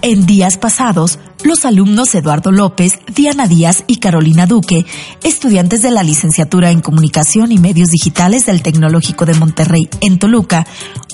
En 0.00 0.26
días 0.26 0.56
pasados, 0.56 1.18
los 1.44 1.64
alumnos 1.64 2.14
Eduardo 2.14 2.52
López, 2.52 2.98
Diana 3.14 3.46
Díaz 3.46 3.84
y 3.86 3.96
Carolina 3.96 4.46
Duque, 4.46 4.84
estudiantes 5.22 5.82
de 5.82 5.90
la 5.90 6.02
licenciatura 6.02 6.70
en 6.70 6.80
Comunicación 6.80 7.52
y 7.52 7.58
Medios 7.58 7.90
Digitales 7.90 8.46
del 8.46 8.62
Tecnológico 8.62 9.24
de 9.24 9.34
Monterrey 9.34 9.88
en 10.00 10.18
Toluca, 10.18 10.66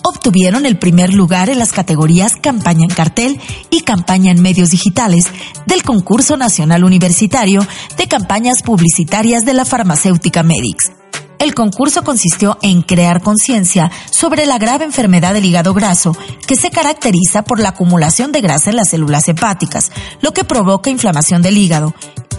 obtuvieron 0.03 0.67
el 0.67 0.79
primer 0.79 1.13
lugar 1.13 1.51
en 1.51 1.59
las 1.59 1.73
categorías 1.73 2.37
Campaña 2.37 2.85
en 2.85 2.95
Cartel 2.95 3.41
y 3.71 3.81
Campaña 3.81 4.31
en 4.31 4.43
Medios 4.43 4.71
Digitales 4.71 5.27
del 5.67 5.83
Concurso 5.83 6.37
Nacional 6.37 6.85
Universitario 6.85 7.67
de 7.97 8.09
Campañas 8.09 8.63
Publicitarias 8.63 9.45
de 9.45 9.55
la 9.55 9.65
Farmacéutica 9.65 10.43
Medix. 10.43 11.04
El 11.45 11.55
concurso 11.55 12.03
consistió 12.05 12.57
en 12.63 12.81
crear 12.81 13.21
conciencia 13.21 13.91
sobre 14.11 14.47
la 14.47 14.57
grave 14.57 14.87
enfermedad 14.87 15.35
del 15.35 15.45
hígado 15.45 15.75
graso, 15.75 16.17
que 16.47 16.57
se 16.57 16.71
caracteriza 16.71 17.43
por 17.43 17.61
la 17.61 17.69
acumulación 17.69 18.33
de 18.33 18.41
grasa 18.41 18.71
en 18.71 18.77
las 18.77 18.89
células 18.89 19.29
hepáticas, 19.29 19.93
lo 20.23 20.33
que 20.33 20.45
provoca 20.45 20.89
inflamación 20.89 21.43
del 21.43 21.59
hígado. 21.59 21.93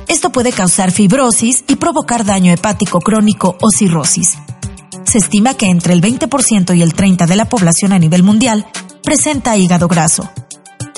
Esto 0.08 0.32
puede 0.32 0.52
causar 0.52 0.90
fibrosis 0.90 1.64
y 1.68 1.76
provocar 1.76 2.26
daño 2.26 2.52
hepático 2.52 3.00
crónico 3.00 3.56
o 3.62 3.70
cirrosis. 3.70 4.40
Se 5.04 5.20
estima 5.20 5.54
que 5.54 5.68
entre 5.68 5.94
el 5.94 6.02
20% 6.02 6.76
y 6.76 6.82
el 6.82 6.96
30% 6.96 7.28
de 7.28 7.36
la 7.36 7.46
población 7.46 7.94
a 7.94 8.00
nivel 8.00 8.24
mundial 8.24 8.66
presenta 9.04 9.56
hígado 9.56 9.88
graso. 9.88 10.28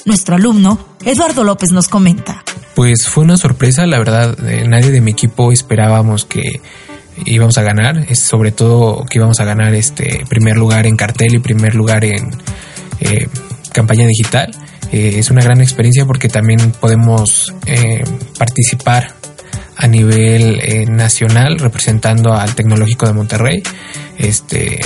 Nuestro 0.06 0.38
alumno, 0.38 0.80
Eduardo 1.04 1.44
López, 1.44 1.74
nos 1.74 1.90
comenta. 1.90 2.42
Pues 2.74 3.10
fue 3.10 3.26
una 3.26 3.36
sorpresa, 3.36 3.86
la 3.86 3.98
verdad, 3.98 4.48
eh, 4.48 4.66
nadie 4.66 4.92
de 4.92 5.02
mi 5.02 5.12
equipo 5.12 5.52
esperábamos 5.52 6.24
que 6.24 6.62
íbamos 7.26 7.58
a 7.58 7.64
ganar, 7.64 8.06
es 8.10 8.26
sobre 8.26 8.52
todo 8.52 9.06
que 9.06 9.18
íbamos 9.18 9.40
a 9.40 9.46
ganar 9.46 9.74
este 9.74 10.24
primer 10.30 10.58
lugar 10.58 10.86
en 10.86 10.96
cartel 10.96 11.36
y 11.36 11.40
primer 11.40 11.76
lugar 11.76 12.06
en 12.06 12.30
eh, 13.00 13.28
campaña 13.74 14.06
digital. 14.08 14.52
Eh, 14.92 15.16
es 15.18 15.30
una 15.30 15.44
gran 15.44 15.62
experiencia 15.62 16.06
porque 16.06 16.30
también 16.30 16.72
podemos 16.80 17.54
eh, 17.66 18.04
participar 18.38 19.14
a 19.80 19.88
nivel 19.88 20.60
nacional 20.90 21.60
representando 21.60 22.34
al 22.34 22.56
Tecnológico 22.56 23.06
de 23.06 23.14
Monterrey. 23.14 23.62
Este, 24.18 24.80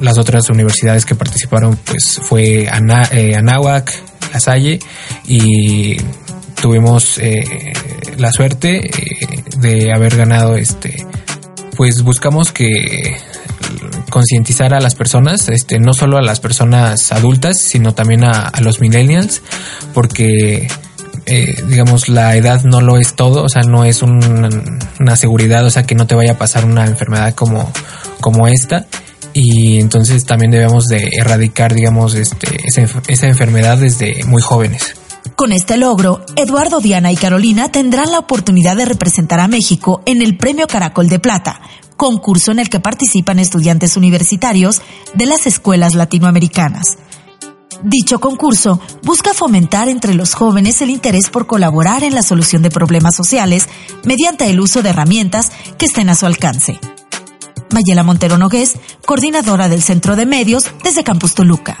las 0.00 0.18
otras 0.18 0.48
universidades 0.50 1.04
que 1.04 1.16
participaron 1.16 1.76
pues 1.84 2.20
fue 2.22 2.68
Ana, 2.70 3.10
Anáhuac, 3.36 3.92
La 4.32 4.38
Salle 4.38 4.78
y 5.26 5.96
tuvimos 6.62 7.20
la 8.18 8.30
suerte 8.30 8.88
de 9.58 9.92
haber 9.92 10.16
ganado 10.16 10.54
este 10.54 10.94
pues 11.76 12.02
buscamos 12.02 12.52
que 12.52 13.16
concientizar 14.10 14.74
a 14.74 14.80
las 14.80 14.94
personas, 14.94 15.48
este, 15.48 15.78
no 15.78 15.92
solo 15.92 16.18
a 16.18 16.22
las 16.22 16.40
personas 16.40 17.12
adultas, 17.12 17.58
sino 17.58 17.94
también 17.94 18.24
a, 18.24 18.52
los 18.60 18.80
millennials, 18.80 19.42
porque 19.92 20.68
eh, 21.26 21.62
digamos 21.68 22.08
la 22.08 22.36
edad 22.36 22.62
no 22.64 22.80
lo 22.80 22.96
es 22.96 23.14
todo, 23.14 23.42
o 23.42 23.48
sea, 23.48 23.62
no 23.62 23.84
es 23.84 24.02
una 24.02 25.16
seguridad, 25.16 25.64
o 25.64 25.70
sea, 25.70 25.84
que 25.84 25.94
no 25.94 26.06
te 26.06 26.14
vaya 26.14 26.32
a 26.32 26.38
pasar 26.38 26.64
una 26.64 26.86
enfermedad 26.86 27.34
como, 27.34 27.70
como 28.20 28.48
esta. 28.48 28.86
y 29.32 29.78
entonces 29.80 30.24
también 30.24 30.50
debemos 30.50 30.86
de 30.86 31.10
erradicar, 31.18 31.74
digamos, 31.74 32.14
este, 32.14 32.48
esa, 32.64 32.86
esa 33.08 33.26
enfermedad 33.26 33.78
desde 33.78 34.24
muy 34.24 34.40
jóvenes. 34.40 34.94
Con 35.36 35.52
este 35.52 35.76
logro, 35.76 36.24
Eduardo, 36.34 36.80
Diana 36.80 37.12
y 37.12 37.16
Carolina 37.16 37.70
tendrán 37.70 38.10
la 38.10 38.18
oportunidad 38.18 38.74
de 38.74 38.86
representar 38.86 39.38
a 39.38 39.48
México 39.48 40.02
en 40.06 40.22
el 40.22 40.38
Premio 40.38 40.66
Caracol 40.66 41.10
de 41.10 41.18
Plata, 41.18 41.60
concurso 41.98 42.52
en 42.52 42.58
el 42.58 42.70
que 42.70 42.80
participan 42.80 43.38
estudiantes 43.38 43.98
universitarios 43.98 44.80
de 45.12 45.26
las 45.26 45.46
escuelas 45.46 45.94
latinoamericanas. 45.94 46.96
Dicho 47.82 48.18
concurso 48.18 48.80
busca 49.02 49.34
fomentar 49.34 49.90
entre 49.90 50.14
los 50.14 50.32
jóvenes 50.32 50.80
el 50.80 50.88
interés 50.88 51.28
por 51.28 51.46
colaborar 51.46 52.02
en 52.02 52.14
la 52.14 52.22
solución 52.22 52.62
de 52.62 52.70
problemas 52.70 53.14
sociales 53.14 53.68
mediante 54.04 54.48
el 54.48 54.58
uso 54.58 54.82
de 54.82 54.88
herramientas 54.88 55.52
que 55.76 55.84
estén 55.84 56.08
a 56.08 56.14
su 56.14 56.24
alcance. 56.24 56.80
Mayela 57.72 58.04
Montero 58.04 58.38
Nogués, 58.38 58.78
coordinadora 59.04 59.68
del 59.68 59.82
Centro 59.82 60.16
de 60.16 60.24
Medios 60.24 60.64
desde 60.82 61.04
Campus 61.04 61.34
Toluca. 61.34 61.76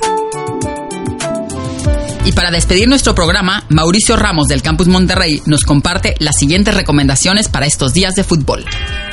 Y 2.26 2.32
para 2.32 2.50
despedir 2.50 2.88
nuestro 2.88 3.14
programa, 3.14 3.64
Mauricio 3.68 4.16
Ramos 4.16 4.48
del 4.48 4.60
Campus 4.60 4.88
Monterrey 4.88 5.40
nos 5.46 5.62
comparte 5.62 6.16
las 6.18 6.34
siguientes 6.36 6.74
recomendaciones 6.74 7.48
para 7.48 7.66
estos 7.66 7.92
días 7.92 8.16
de 8.16 8.24
fútbol. 8.24 8.64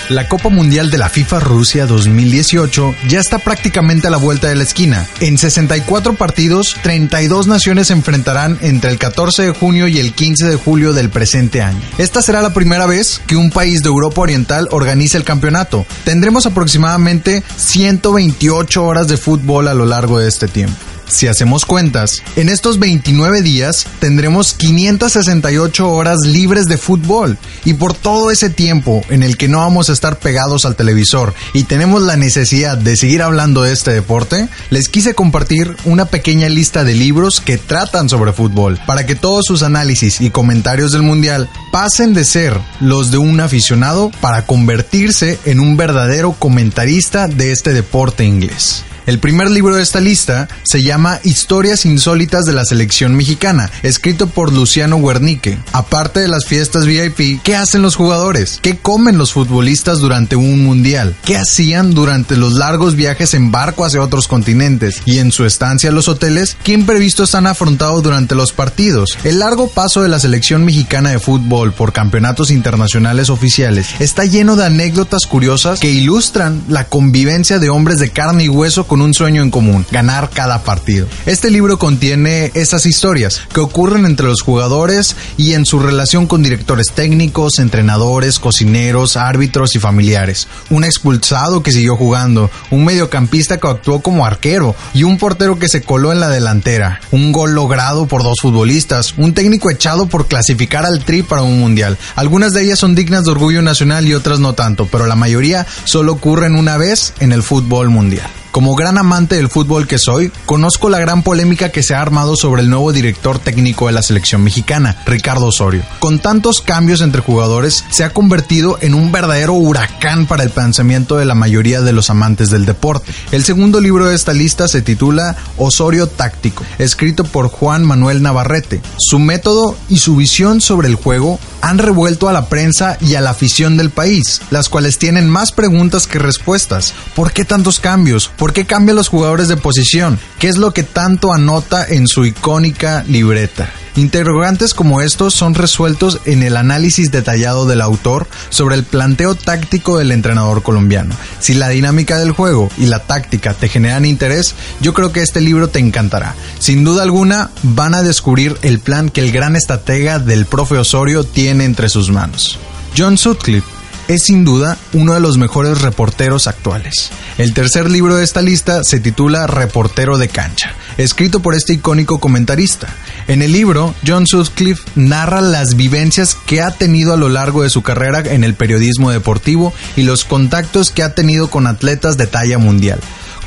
La 0.09 0.27
Copa 0.27 0.49
Mundial 0.49 0.89
de 0.89 0.97
la 0.97 1.09
FIFA 1.09 1.39
Rusia 1.39 1.85
2018 1.85 2.95
ya 3.07 3.19
está 3.19 3.37
prácticamente 3.37 4.07
a 4.07 4.09
la 4.09 4.17
vuelta 4.17 4.47
de 4.47 4.55
la 4.55 4.63
esquina. 4.63 5.07
En 5.19 5.37
64 5.37 6.15
partidos, 6.15 6.75
32 6.81 7.45
naciones 7.45 7.87
se 7.87 7.93
enfrentarán 7.93 8.57
entre 8.61 8.89
el 8.89 8.97
14 8.97 9.43
de 9.43 9.51
junio 9.51 9.87
y 9.87 9.99
el 9.99 10.13
15 10.13 10.47
de 10.47 10.55
julio 10.55 10.93
del 10.93 11.11
presente 11.11 11.61
año. 11.61 11.79
Esta 11.99 12.23
será 12.23 12.41
la 12.41 12.55
primera 12.55 12.87
vez 12.87 13.21
que 13.27 13.35
un 13.35 13.51
país 13.51 13.83
de 13.83 13.89
Europa 13.89 14.21
Oriental 14.21 14.67
organice 14.71 15.17
el 15.17 15.23
campeonato. 15.23 15.85
Tendremos 16.03 16.47
aproximadamente 16.47 17.43
128 17.57 18.83
horas 18.83 19.07
de 19.07 19.17
fútbol 19.17 19.67
a 19.67 19.75
lo 19.75 19.85
largo 19.85 20.17
de 20.17 20.27
este 20.27 20.47
tiempo. 20.47 20.79
Si 21.13 21.27
hacemos 21.27 21.65
cuentas, 21.65 22.23
en 22.35 22.49
estos 22.49 22.79
29 22.79 23.43
días 23.43 23.85
tendremos 23.99 24.55
568 24.55 25.87
horas 25.87 26.17
libres 26.25 26.65
de 26.65 26.79
fútbol 26.79 27.37
y 27.65 27.75
por 27.75 27.93
todo 27.93 28.31
ese 28.31 28.49
tiempo 28.49 29.03
en 29.09 29.21
el 29.21 29.37
que 29.37 29.47
no 29.47 29.59
vamos 29.59 29.89
a 29.89 29.93
estar 29.93 30.17
pegados 30.17 30.65
al 30.65 30.75
televisor 30.75 31.35
y 31.53 31.65
tenemos 31.65 32.01
la 32.01 32.17
necesidad 32.17 32.79
de 32.79 32.97
seguir 32.97 33.21
hablando 33.21 33.61
de 33.61 33.73
este 33.73 33.91
deporte, 33.91 34.49
les 34.71 34.89
quise 34.89 35.13
compartir 35.13 35.77
una 35.85 36.05
pequeña 36.05 36.49
lista 36.49 36.83
de 36.83 36.95
libros 36.95 37.41
que 37.41 37.59
tratan 37.59 38.09
sobre 38.09 38.33
fútbol 38.33 38.79
para 38.87 39.05
que 39.05 39.13
todos 39.13 39.45
sus 39.45 39.61
análisis 39.61 40.19
y 40.19 40.31
comentarios 40.31 40.93
del 40.93 41.03
mundial 41.03 41.47
pasen 41.71 42.15
de 42.15 42.25
ser 42.25 42.59
los 42.81 43.11
de 43.11 43.19
un 43.19 43.39
aficionado 43.39 44.09
para 44.19 44.47
convertirse 44.47 45.37
en 45.45 45.59
un 45.59 45.77
verdadero 45.77 46.33
comentarista 46.33 47.27
de 47.27 47.51
este 47.51 47.71
deporte 47.71 48.25
inglés. 48.25 48.83
El 49.05 49.19
primer 49.19 49.51
libro 49.51 49.75
de 49.75 49.83
esta 49.83 49.99
lista 49.99 50.47
se 50.63 50.81
llama 50.81 51.19
Historias 51.23 51.85
insólitas 51.85 52.45
de 52.45 52.53
la 52.53 52.63
selección 52.63 53.15
mexicana, 53.15 53.69
escrito 53.83 54.27
por 54.27 54.53
Luciano 54.53 55.01
Guernique. 55.01 55.57
Aparte 55.73 56.21
de 56.21 56.29
las 56.29 56.45
fiestas 56.45 56.85
VIP, 56.85 57.41
¿qué 57.43 57.57
hacen 57.57 57.81
los 57.81 57.97
jugadores? 57.97 58.59
¿Qué 58.61 58.77
comen 58.77 59.17
los 59.17 59.33
futbolistas 59.33 59.99
durante 59.99 60.37
un 60.37 60.63
mundial? 60.63 61.15
¿Qué 61.25 61.35
hacían 61.35 61.93
durante 61.93 62.37
los 62.37 62.53
largos 62.53 62.95
viajes 62.95 63.33
en 63.33 63.51
barco 63.51 63.83
hacia 63.83 64.01
otros 64.01 64.29
continentes? 64.29 65.01
Y 65.05 65.17
en 65.17 65.33
su 65.33 65.45
estancia 65.45 65.89
en 65.89 65.95
los 65.95 66.07
hoteles, 66.07 66.55
¿qué 66.63 66.71
imprevistos 66.71 67.35
han 67.35 67.47
afrontado 67.47 68.01
durante 68.01 68.35
los 68.35 68.53
partidos? 68.53 69.17
El 69.25 69.39
largo 69.39 69.67
paso 69.67 70.01
de 70.01 70.07
la 70.07 70.19
selección 70.19 70.63
mexicana 70.63 71.09
de 71.09 71.19
fútbol 71.19 71.73
por 71.73 71.91
campeonatos 71.91 72.51
internacionales 72.51 73.29
oficiales 73.29 73.87
está 73.99 74.23
lleno 74.23 74.55
de 74.55 74.65
anécdotas 74.65 75.25
curiosas 75.25 75.81
que 75.81 75.91
ilustran 75.91 76.63
la 76.69 76.85
convivencia 76.85 77.59
de 77.59 77.69
hombres 77.69 77.99
de 77.99 78.09
carne 78.09 78.45
y 78.45 78.49
hueso 78.49 78.87
un 79.01 79.13
sueño 79.13 79.41
en 79.41 79.51
común, 79.51 79.85
ganar 79.91 80.29
cada 80.29 80.63
partido. 80.63 81.07
Este 81.25 81.49
libro 81.49 81.79
contiene 81.79 82.51
esas 82.53 82.85
historias 82.85 83.41
que 83.53 83.59
ocurren 83.59 84.05
entre 84.05 84.27
los 84.27 84.41
jugadores 84.41 85.15
y 85.37 85.53
en 85.53 85.65
su 85.65 85.79
relación 85.79 86.27
con 86.27 86.43
directores 86.43 86.91
técnicos, 86.91 87.59
entrenadores, 87.59 88.39
cocineros, 88.39 89.17
árbitros 89.17 89.75
y 89.75 89.79
familiares. 89.79 90.47
Un 90.69 90.83
expulsado 90.83 91.63
que 91.63 91.71
siguió 91.71 91.95
jugando, 91.95 92.49
un 92.71 92.85
mediocampista 92.85 93.57
que 93.57 93.67
actuó 93.67 94.01
como 94.01 94.25
arquero 94.25 94.75
y 94.93 95.03
un 95.03 95.17
portero 95.17 95.59
que 95.59 95.69
se 95.69 95.81
coló 95.81 96.11
en 96.11 96.19
la 96.19 96.29
delantera, 96.29 96.99
un 97.11 97.31
gol 97.31 97.53
logrado 97.53 98.07
por 98.07 98.23
dos 98.23 98.39
futbolistas, 98.41 99.13
un 99.17 99.33
técnico 99.33 99.69
echado 99.69 100.07
por 100.07 100.27
clasificar 100.27 100.85
al 100.85 101.03
tri 101.03 101.23
para 101.23 101.43
un 101.43 101.59
mundial. 101.59 101.97
Algunas 102.15 102.53
de 102.53 102.63
ellas 102.63 102.79
son 102.79 102.95
dignas 102.95 103.23
de 103.25 103.31
orgullo 103.31 103.61
nacional 103.61 104.07
y 104.07 104.13
otras 104.13 104.39
no 104.39 104.53
tanto, 104.53 104.87
pero 104.91 105.05
la 105.05 105.15
mayoría 105.15 105.65
solo 105.85 106.13
ocurren 106.13 106.55
una 106.55 106.77
vez 106.77 107.13
en 107.19 107.31
el 107.31 107.43
fútbol 107.43 107.89
mundial. 107.89 108.42
Como 108.53 108.75
gran 108.75 108.99
amante 108.99 109.37
del 109.37 109.49
fútbol 109.49 109.87
que 109.87 109.97
soy, 109.97 110.31
conozco 110.45 110.87
la 110.87 110.99
gran 110.99 111.23
polémica 111.23 111.69
que 111.69 111.81
se 111.81 111.95
ha 111.95 112.01
armado 112.03 112.35
sobre 112.35 112.61
el 112.61 112.69
nuevo 112.69 112.93
director 112.93 113.39
técnico 113.39 113.87
de 113.87 113.93
la 113.93 114.03
selección 114.03 114.43
mexicana, 114.43 114.95
Ricardo 115.07 115.47
Osorio. 115.47 115.81
Con 115.97 116.19
tantos 116.19 116.61
cambios 116.61 117.01
entre 117.01 117.23
jugadores, 117.23 117.83
se 117.89 118.03
ha 118.03 118.11
convertido 118.11 118.77
en 118.81 118.93
un 118.93 119.11
verdadero 119.11 119.53
huracán 119.53 120.27
para 120.27 120.43
el 120.43 120.51
pensamiento 120.51 121.17
de 121.17 121.25
la 121.25 121.33
mayoría 121.33 121.81
de 121.81 121.93
los 121.93 122.11
amantes 122.11 122.51
del 122.51 122.67
deporte. 122.67 123.11
El 123.31 123.43
segundo 123.43 123.81
libro 123.81 124.05
de 124.05 124.13
esta 124.13 124.33
lista 124.33 124.67
se 124.67 124.83
titula 124.83 125.35
Osorio 125.57 126.05
Táctico, 126.05 126.63
escrito 126.77 127.23
por 127.23 127.47
Juan 127.47 127.83
Manuel 127.83 128.21
Navarrete. 128.21 128.83
Su 128.99 129.17
método 129.17 129.75
y 129.89 129.97
su 129.97 130.15
visión 130.15 130.61
sobre 130.61 130.89
el 130.89 130.95
juego 130.95 131.39
han 131.61 131.79
revuelto 131.79 132.29
a 132.29 132.33
la 132.33 132.49
prensa 132.49 132.97
y 133.01 133.15
a 133.15 133.21
la 133.21 133.31
afición 133.31 133.77
del 133.77 133.89
país, 133.89 134.41
las 134.51 134.69
cuales 134.69 134.99
tienen 134.99 135.27
más 135.27 135.51
preguntas 135.51 136.05
que 136.05 136.19
respuestas. 136.19 136.93
¿Por 137.15 137.31
qué 137.31 137.45
tantos 137.45 137.79
cambios? 137.79 138.29
¿Por 138.43 138.51
qué 138.51 138.65
cambia 138.65 138.93
los 138.93 139.07
jugadores 139.07 139.47
de 139.47 139.55
posición? 139.55 140.19
¿Qué 140.37 140.49
es 140.49 140.57
lo 140.57 140.73
que 140.73 140.83
tanto 140.83 141.31
anota 141.31 141.87
en 141.87 142.09
su 142.09 142.25
icónica 142.25 143.05
libreta? 143.07 143.71
Interrogantes 143.95 144.73
como 144.73 144.99
estos 144.99 145.33
son 145.33 145.55
resueltos 145.55 146.19
en 146.25 146.43
el 146.43 146.57
análisis 146.57 147.09
detallado 147.09 147.65
del 147.65 147.79
autor 147.79 148.27
sobre 148.49 148.75
el 148.75 148.83
planteo 148.83 149.35
táctico 149.35 149.97
del 149.97 150.11
entrenador 150.11 150.61
colombiano. 150.61 151.15
Si 151.39 151.53
la 151.53 151.69
dinámica 151.69 152.17
del 152.17 152.33
juego 152.33 152.69
y 152.77 152.87
la 152.87 152.99
táctica 152.99 153.53
te 153.53 153.69
generan 153.69 154.03
interés, 154.03 154.55
yo 154.81 154.93
creo 154.93 155.13
que 155.13 155.21
este 155.21 155.39
libro 155.39 155.69
te 155.69 155.79
encantará. 155.79 156.35
Sin 156.59 156.83
duda 156.83 157.03
alguna, 157.03 157.49
van 157.61 157.95
a 157.95 158.03
descubrir 158.03 158.57
el 158.61 158.79
plan 158.79 159.09
que 159.09 159.21
el 159.21 159.31
gran 159.31 159.55
estratega 159.55 160.19
del 160.19 160.47
profe 160.47 160.77
Osorio 160.77 161.23
tiene 161.23 161.63
entre 161.63 161.87
sus 161.87 162.11
manos. 162.11 162.59
John 162.97 163.17
Sutcliffe 163.17 163.72
es 164.07 164.23
sin 164.23 164.45
duda 164.45 164.77
uno 164.93 165.13
de 165.13 165.19
los 165.19 165.37
mejores 165.37 165.81
reporteros 165.81 166.47
actuales. 166.47 167.11
El 167.37 167.53
tercer 167.53 167.89
libro 167.89 168.15
de 168.15 168.23
esta 168.23 168.41
lista 168.41 168.83
se 168.83 168.99
titula 168.99 169.47
Reportero 169.47 170.17
de 170.17 170.29
cancha, 170.29 170.73
escrito 170.97 171.41
por 171.41 171.55
este 171.55 171.73
icónico 171.73 172.19
comentarista. 172.19 172.87
En 173.27 173.41
el 173.41 173.51
libro, 173.51 173.95
John 174.05 174.27
Sutcliffe 174.27 174.83
narra 174.95 175.41
las 175.41 175.75
vivencias 175.75 176.35
que 176.45 176.61
ha 176.61 176.71
tenido 176.71 177.13
a 177.13 177.17
lo 177.17 177.29
largo 177.29 177.63
de 177.63 177.69
su 177.69 177.81
carrera 177.81 178.19
en 178.19 178.43
el 178.43 178.53
periodismo 178.53 179.11
deportivo 179.11 179.73
y 179.95 180.03
los 180.03 180.25
contactos 180.25 180.91
que 180.91 181.03
ha 181.03 181.15
tenido 181.15 181.49
con 181.49 181.67
atletas 181.67 182.17
de 182.17 182.27
talla 182.27 182.57
mundial. 182.57 182.99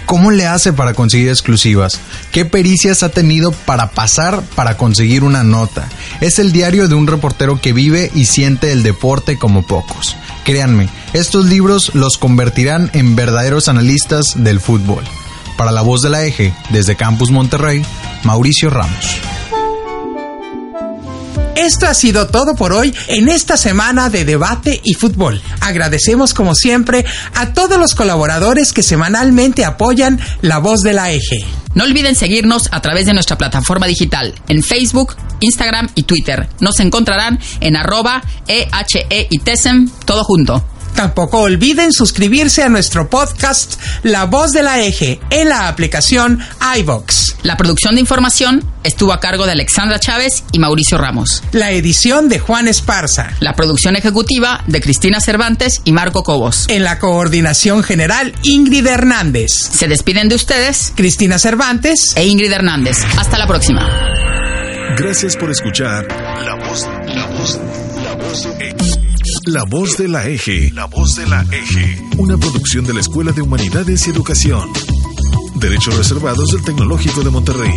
¿Cómo 0.06 0.30
le 0.30 0.46
hace 0.46 0.72
para 0.72 0.94
conseguir 0.94 1.28
exclusivas? 1.28 2.00
¿Qué 2.30 2.44
pericias 2.44 3.02
ha 3.02 3.08
tenido 3.08 3.50
para 3.50 3.90
pasar 3.90 4.40
para 4.54 4.76
conseguir 4.76 5.24
una 5.24 5.42
nota? 5.42 5.88
Es 6.20 6.38
el 6.38 6.52
diario 6.52 6.86
de 6.86 6.94
un 6.94 7.08
reportero 7.08 7.60
que 7.60 7.72
vive 7.72 8.12
y 8.14 8.26
siente 8.26 8.70
el 8.70 8.84
deporte 8.84 9.36
como 9.36 9.66
pocos. 9.66 10.16
Créanme, 10.44 10.88
estos 11.12 11.46
libros 11.46 11.90
los 11.94 12.18
convertirán 12.18 12.88
en 12.92 13.16
verdaderos 13.16 13.68
analistas 13.68 14.34
del 14.36 14.60
fútbol. 14.60 15.02
Para 15.56 15.72
la 15.72 15.82
voz 15.82 16.02
de 16.02 16.10
la 16.10 16.24
eje, 16.24 16.54
desde 16.70 16.94
Campus 16.94 17.32
Monterrey, 17.32 17.84
Mauricio 18.22 18.70
Ramos. 18.70 19.20
Esto 21.56 21.86
ha 21.86 21.94
sido 21.94 22.26
todo 22.26 22.54
por 22.54 22.72
hoy 22.72 22.94
en 23.08 23.28
esta 23.28 23.56
semana 23.56 24.10
de 24.10 24.24
debate 24.24 24.80
y 24.84 24.94
fútbol. 24.94 25.40
Agradecemos 25.60 26.34
como 26.34 26.54
siempre 26.54 27.04
a 27.34 27.52
todos 27.54 27.78
los 27.78 27.94
colaboradores 27.94 28.72
que 28.72 28.82
semanalmente 28.82 29.64
apoyan 29.64 30.20
la 30.42 30.58
voz 30.58 30.82
de 30.82 30.92
la 30.92 31.10
eje. 31.10 31.44
No 31.74 31.84
olviden 31.84 32.14
seguirnos 32.14 32.68
a 32.72 32.80
través 32.80 33.06
de 33.06 33.14
nuestra 33.14 33.36
plataforma 33.36 33.86
digital 33.86 34.34
en 34.48 34.62
Facebook, 34.62 35.16
Instagram 35.40 35.88
y 35.94 36.04
Twitter. 36.04 36.48
Nos 36.60 36.80
encontrarán 36.80 37.38
en 37.60 37.76
arroba 37.76 38.22
EHE 38.46 39.26
y 39.30 39.38
TESEM, 39.38 39.90
todo 40.04 40.24
junto. 40.24 40.64
Tampoco 40.96 41.40
olviden 41.40 41.92
suscribirse 41.92 42.62
a 42.62 42.70
nuestro 42.70 43.10
podcast 43.10 43.78
La 44.02 44.24
Voz 44.24 44.52
de 44.52 44.62
la 44.62 44.80
Eje 44.80 45.20
en 45.28 45.50
la 45.50 45.68
aplicación 45.68 46.40
iVox. 46.78 47.36
La 47.42 47.58
producción 47.58 47.94
de 47.94 48.00
información 48.00 48.64
estuvo 48.82 49.12
a 49.12 49.20
cargo 49.20 49.44
de 49.44 49.52
Alexandra 49.52 50.00
Chávez 50.00 50.42
y 50.52 50.58
Mauricio 50.58 50.96
Ramos. 50.96 51.42
La 51.52 51.70
edición 51.72 52.30
de 52.30 52.38
Juan 52.38 52.66
Esparza. 52.66 53.28
La 53.40 53.52
producción 53.52 53.94
ejecutiva 53.94 54.64
de 54.66 54.80
Cristina 54.80 55.20
Cervantes 55.20 55.82
y 55.84 55.92
Marco 55.92 56.22
Cobos. 56.22 56.64
En 56.68 56.82
la 56.82 56.98
coordinación 56.98 57.82
general, 57.82 58.32
Ingrid 58.42 58.86
Hernández. 58.86 59.52
Se 59.52 59.88
despiden 59.88 60.30
de 60.30 60.36
ustedes, 60.36 60.94
Cristina 60.96 61.38
Cervantes 61.38 62.14
e 62.16 62.26
Ingrid 62.26 62.52
Hernández. 62.52 62.96
Hasta 63.18 63.36
la 63.36 63.46
próxima. 63.46 63.86
Gracias 64.96 65.36
por 65.36 65.50
escuchar 65.50 66.06
La 66.42 66.54
Voz, 66.66 66.88
La 67.06 67.26
Voz, 67.26 67.60
La 68.02 68.14
Voz. 68.14 68.48
La 69.46 69.62
voz 69.62 69.96
de 69.96 70.08
la 70.08 70.28
eje. 70.28 70.72
La 70.72 70.86
voz 70.86 71.14
de 71.14 71.24
la 71.24 71.42
eje. 71.52 72.02
Una 72.18 72.36
producción 72.36 72.84
de 72.84 72.94
la 72.94 72.98
Escuela 72.98 73.30
de 73.30 73.42
Humanidades 73.42 74.04
y 74.08 74.10
Educación. 74.10 74.68
Derechos 75.60 75.96
reservados 75.96 76.50
del 76.50 76.64
Tecnológico 76.64 77.22
de 77.22 77.30
Monterrey. 77.30 77.70